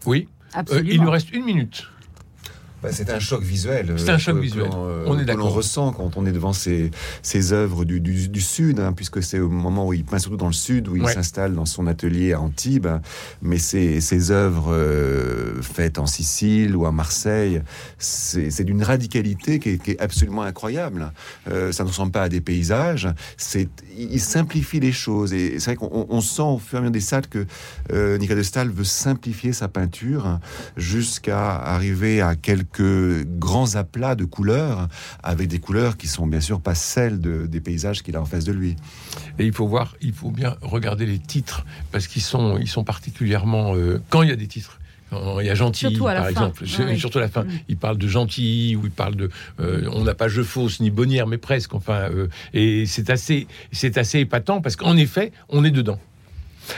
Oui. 0.06 0.28
Euh, 0.56 0.82
il 0.84 1.02
nous 1.02 1.10
reste 1.10 1.30
une 1.32 1.44
minute. 1.44 1.86
Bah, 2.82 2.90
c'est 2.92 3.10
un 3.10 3.18
choc 3.18 3.42
visuel. 3.42 3.94
C'est 3.96 4.10
un 4.10 4.18
choc 4.18 4.38
visuel. 4.38 4.70
on 4.72 5.18
est 5.18 5.24
d'accord. 5.24 5.46
On 5.46 5.50
ressent 5.50 5.92
quand 5.92 6.16
on 6.16 6.26
est 6.26 6.32
devant 6.32 6.52
ces, 6.52 6.92
ces 7.22 7.52
œuvres 7.52 7.84
du, 7.84 8.00
du, 8.00 8.40
sud, 8.40 8.78
hein, 8.78 8.92
puisque 8.92 9.20
c'est 9.22 9.40
au 9.40 9.48
moment 9.48 9.88
où 9.88 9.92
il 9.94 10.04
peint 10.04 10.20
surtout 10.20 10.36
dans 10.36 10.46
le 10.46 10.52
sud, 10.52 10.86
où 10.86 10.96
il 10.96 11.08
s'installe 11.08 11.54
dans 11.54 11.66
son 11.66 11.88
atelier 11.88 12.34
à 12.34 12.40
Antibes. 12.40 12.86
Mais 13.42 13.58
ces, 13.58 14.00
ces 14.00 14.30
œuvres 14.30 14.76
faites 15.60 15.98
en 15.98 16.06
Sicile 16.06 16.76
ou 16.76 16.86
à 16.86 16.92
Marseille, 16.92 17.62
c'est 17.98 18.64
d'une 18.64 18.84
radicalité 18.84 19.58
qui 19.58 19.70
est, 19.70 19.78
qui 19.78 19.92
est, 19.92 20.00
absolument 20.00 20.42
incroyable. 20.42 21.12
ça 21.46 21.82
ne 21.82 21.88
ressemble 21.88 22.12
pas 22.12 22.22
à 22.22 22.28
des 22.28 22.40
paysages. 22.40 23.08
Il 23.96 24.20
simplifie 24.20 24.78
les 24.78 24.92
choses. 24.92 25.32
Et 25.32 25.58
c'est 25.58 25.74
vrai 25.74 25.76
qu'on 25.76 26.20
sent 26.20 26.42
au 26.42 26.58
fur 26.58 26.76
et 26.76 26.78
à 26.78 26.80
mesure 26.82 26.92
des 26.92 27.00
salles 27.00 27.26
que 27.26 27.46
Nicolas 28.18 28.38
de 28.38 28.44
Stahl 28.44 28.70
veut 28.70 28.84
simplifier 28.84 29.52
sa 29.52 29.66
peinture 29.66 30.38
jusqu'à 30.76 31.56
arriver 31.56 32.20
à 32.20 32.36
quelques 32.36 32.67
grands 32.80 33.76
aplats 33.76 34.14
de 34.14 34.24
couleurs, 34.24 34.88
avec 35.22 35.48
des 35.48 35.58
couleurs 35.58 35.96
qui 35.96 36.08
sont 36.08 36.26
bien 36.26 36.40
sûr 36.40 36.60
pas 36.60 36.74
celles 36.74 37.20
des 37.20 37.60
paysages 37.60 38.02
qu'il 38.02 38.16
a 38.16 38.20
en 38.20 38.24
face 38.24 38.44
de 38.44 38.52
lui. 38.52 38.76
Et 39.38 39.46
il 39.46 39.52
faut 39.52 39.66
voir, 39.66 39.96
il 40.00 40.12
faut 40.12 40.30
bien 40.30 40.56
regarder 40.62 41.06
les 41.06 41.18
titres, 41.18 41.64
parce 41.92 42.06
qu'ils 42.06 42.22
sont, 42.22 42.58
ils 42.58 42.68
sont 42.68 42.84
particulièrement... 42.84 43.74
Euh, 43.74 44.00
quand 44.10 44.22
il 44.22 44.28
y 44.28 44.32
a 44.32 44.36
des 44.36 44.46
titres, 44.46 44.78
il 45.12 45.46
y 45.46 45.50
a 45.50 45.54
Gentil, 45.54 45.96
par 45.96 46.28
exemple. 46.28 46.66
Surtout 46.66 47.18
à 47.18 47.22
la 47.22 47.28
fin. 47.28 47.44
Mm. 47.44 47.50
Il 47.68 47.76
parle 47.76 47.98
de 47.98 48.08
Gentil, 48.08 48.76
ou 48.76 48.84
il 48.84 48.90
parle 48.90 49.16
de. 49.16 49.30
Euh, 49.60 49.88
on 49.92 50.04
n'a 50.04 50.14
pas 50.14 50.28
jeu 50.28 50.42
fausse 50.42 50.80
ni 50.80 50.90
bonnière, 50.90 51.26
mais 51.26 51.38
presque. 51.38 51.74
Enfin, 51.74 52.10
euh, 52.10 52.28
et 52.52 52.84
c'est 52.86 53.10
assez, 53.10 53.46
c'est 53.72 53.96
assez 53.96 54.18
épatant 54.18 54.60
parce 54.60 54.76
qu'en 54.76 54.96
effet, 54.96 55.32
on 55.48 55.64
est 55.64 55.70
dedans. 55.70 55.98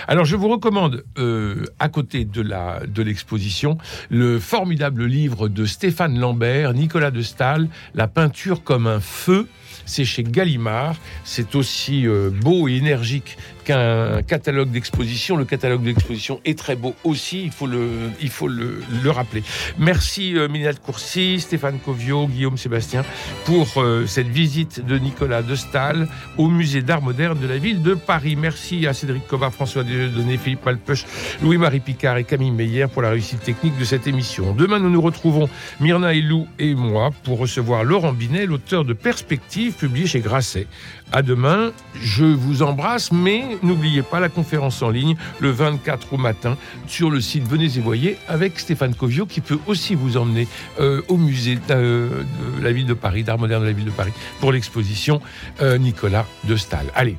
Alors 0.09 0.25
je 0.25 0.37
vous 0.37 0.49
recommande, 0.49 1.05
euh, 1.19 1.65
à 1.79 1.89
côté 1.89 2.25
de 2.25 3.03
l'exposition, 3.03 3.79
le 4.11 4.39
formidable 4.39 5.05
livre 5.05 5.49
de 5.49 5.65
Stéphane 5.67 6.19
Lambert, 6.19 6.75
Nicolas 6.75 7.11
de 7.11 7.23
Stahl, 7.23 7.69
La 7.95 8.09
peinture 8.09 8.63
comme 8.63 8.87
un 8.87 9.01
feu. 9.01 9.49
C'est 9.87 10.05
chez 10.05 10.23
Gallimard. 10.23 10.97
C'est 11.25 11.55
aussi 11.55 12.07
euh, 12.07 12.31
beau 12.31 12.69
et 12.69 12.75
énergique 12.75 13.37
qu'un 13.71 14.23
catalogue 14.23 14.71
d'exposition. 14.71 15.37
Le 15.37 15.45
catalogue 15.45 15.83
d'exposition 15.83 16.41
est 16.45 16.59
très 16.59 16.77
beau 16.77 16.95
aussi, 17.05 17.45
il 17.45 17.53
faut 17.53 17.67
le, 17.67 17.89
il 18.21 18.31
faut 18.31 18.49
le, 18.49 18.83
le 19.03 19.11
rappeler. 19.11 19.43
Merci 19.79 20.37
euh, 20.37 20.49
Minette 20.49 20.81
Courcy, 20.81 21.41
Stéphane 21.41 21.79
Covio, 21.79 22.27
Guillaume 22.27 22.57
Sébastien 22.57 23.05
pour 23.45 23.67
euh, 23.77 24.07
cette 24.07 24.29
visite 24.29 24.85
de 24.85 24.99
Nicolas 24.99 25.43
de 25.43 25.55
Stahl 25.55 26.09
au 26.37 26.49
musée 26.49 26.83
d'art 26.83 27.03
moderne 27.03 27.39
de 27.39 27.47
la 27.47 27.59
ville 27.59 27.83
de 27.83 27.95
Paris. 27.95 28.37
Merci 28.37 28.87
à 28.87 28.93
Cédric 28.93 29.27
Cova, 29.27 29.51
François 29.51 29.85
Dieudonné, 29.85 30.37
Philippe 30.37 30.65
Malpeuch, 30.65 31.05
Louis-Marie 31.43 31.81
Picard 31.81 32.17
et 32.17 32.25
Camille 32.25 32.51
Meyer 32.51 32.87
pour 32.93 33.03
la 33.03 33.11
réussite 33.11 33.41
technique 33.41 33.79
de 33.79 33.85
cette 33.85 34.07
émission. 34.07 34.53
Demain, 34.55 34.81
nous 34.81 34.91
nous 34.91 35.01
retrouvons, 35.01 35.49
Myrna 35.79 36.13
Lou 36.15 36.47
et 36.59 36.75
moi, 36.75 37.11
pour 37.23 37.39
recevoir 37.39 37.85
Laurent 37.85 38.13
Binet, 38.13 38.47
l'auteur 38.47 38.85
de 38.85 38.95
Perspectives, 38.95 39.75
publié 39.75 40.07
chez 40.07 40.21
Grasset. 40.21 40.67
À 41.13 41.23
demain, 41.23 41.73
je 42.01 42.25
vous 42.25 42.63
embrasse, 42.63 43.11
mais 43.11 43.43
n'oubliez 43.63 44.03
pas 44.03 44.21
la 44.21 44.29
conférence 44.29 44.83
en 44.83 44.91
ligne 44.91 45.17
le 45.41 45.51
24 45.51 46.13
au 46.13 46.17
matin 46.17 46.57
sur 46.87 47.11
le 47.11 47.21
site 47.21 47.47
Venez 47.47 47.77
et 47.77 47.81
voyez 47.81 48.17
avec 48.29 48.59
Stéphane 48.59 48.95
Covio 48.95 49.27
qui 49.27 49.41
peut 49.41 49.59
aussi 49.67 49.95
vous 49.95 50.17
emmener 50.17 50.47
euh, 50.79 51.03
au 51.09 51.17
musée 51.17 51.59
euh, 51.71 52.23
de 52.59 52.63
la 52.63 52.73
ville 52.73 52.87
de 52.87 52.95
Paris, 52.95 53.25
d'art 53.25 53.39
moderne 53.39 53.63
de 53.63 53.69
la 53.69 53.73
ville 53.73 53.87
de 53.87 53.91
Paris, 53.91 54.13
pour 54.41 54.53
l'exposition 54.53 55.21
euh, 55.61 55.79
Nicolas 55.79 56.27
de 56.45 56.57
Stahl. 56.57 56.87
Allez, 56.95 57.17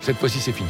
cette 0.00 0.16
fois-ci 0.16 0.38
c'est 0.38 0.52
fini. 0.52 0.68